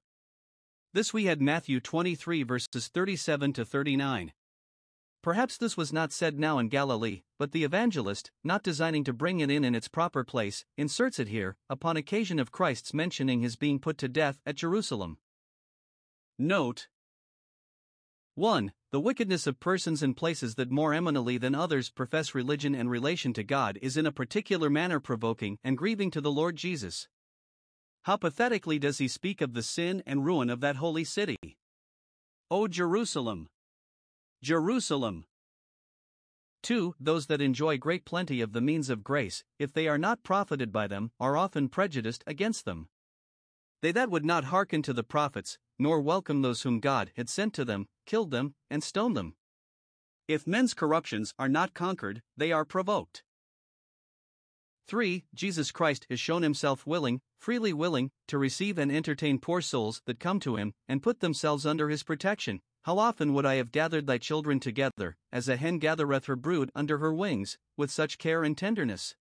[0.94, 4.34] This we had Matthew 23 verses 37 to 39.
[5.22, 9.40] Perhaps this was not said now in Galilee, but the evangelist, not designing to bring
[9.40, 13.56] it in in its proper place, inserts it here, upon occasion of Christ's mentioning his
[13.56, 15.18] being put to death at Jerusalem.
[16.38, 16.90] Note
[18.36, 18.74] 1.
[18.92, 23.32] The wickedness of persons and places that more eminently than others profess religion and relation
[23.34, 27.08] to God is in a particular manner provoking and grieving to the Lord Jesus.
[28.04, 31.38] How pathetically does he speak of the sin and ruin of that holy city!
[32.50, 33.48] O Jerusalem!
[34.42, 35.26] Jerusalem.
[36.64, 36.96] 2.
[37.00, 40.72] Those that enjoy great plenty of the means of grace, if they are not profited
[40.72, 42.90] by them, are often prejudiced against them.
[43.82, 47.54] They that would not hearken to the prophets, nor welcome those whom God had sent
[47.56, 49.36] to them, killed them, and stoned them.
[50.28, 53.24] If men's corruptions are not conquered, they are provoked.
[54.92, 55.24] 3.
[55.34, 60.20] Jesus Christ has shown himself willing, freely willing, to receive and entertain poor souls that
[60.20, 64.06] come to him, and put themselves under his protection, how often would I have gathered
[64.06, 68.44] thy children together, as a hen gathereth her brood under her wings, with such care
[68.44, 69.16] and tenderness?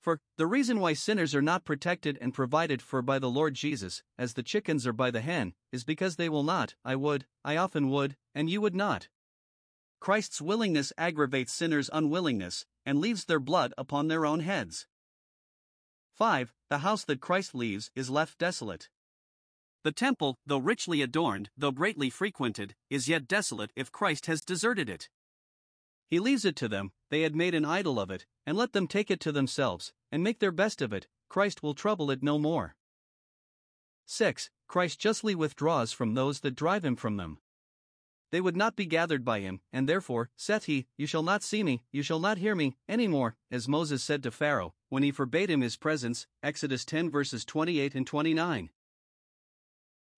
[0.00, 4.02] For, the reason why sinners are not protected and provided for by the Lord Jesus,
[4.16, 7.58] as the chickens are by the hen, is because they will not, I would, I
[7.58, 9.10] often would, and you would not.
[10.00, 14.86] Christ's willingness aggravates sinners' unwillingness, and leaves their blood upon their own heads.
[16.14, 16.52] 5.
[16.68, 18.88] The house that Christ leaves is left desolate.
[19.82, 24.88] The temple, though richly adorned, though greatly frequented, is yet desolate if Christ has deserted
[24.88, 25.08] it.
[26.06, 28.86] He leaves it to them, they had made an idol of it, and let them
[28.86, 32.38] take it to themselves, and make their best of it, Christ will trouble it no
[32.38, 32.76] more.
[34.06, 34.50] 6.
[34.68, 37.38] Christ justly withdraws from those that drive him from them.
[38.32, 41.62] They would not be gathered by him, and therefore, saith he, You shall not see
[41.62, 45.12] me, you shall not hear me, any more, as Moses said to Pharaoh, when he
[45.12, 48.70] forbade him his presence, Exodus 10 verses 28 and 29.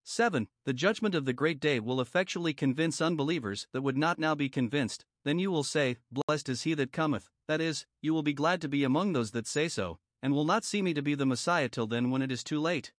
[0.04, 0.48] 7.
[0.64, 4.48] The judgment of the great day will effectually convince unbelievers that would not now be
[4.48, 5.04] convinced.
[5.24, 8.60] Then you will say, Blessed is he that cometh, that is, you will be glad
[8.60, 11.26] to be among those that say so, and will not see me to be the
[11.26, 12.92] Messiah till then when it is too late.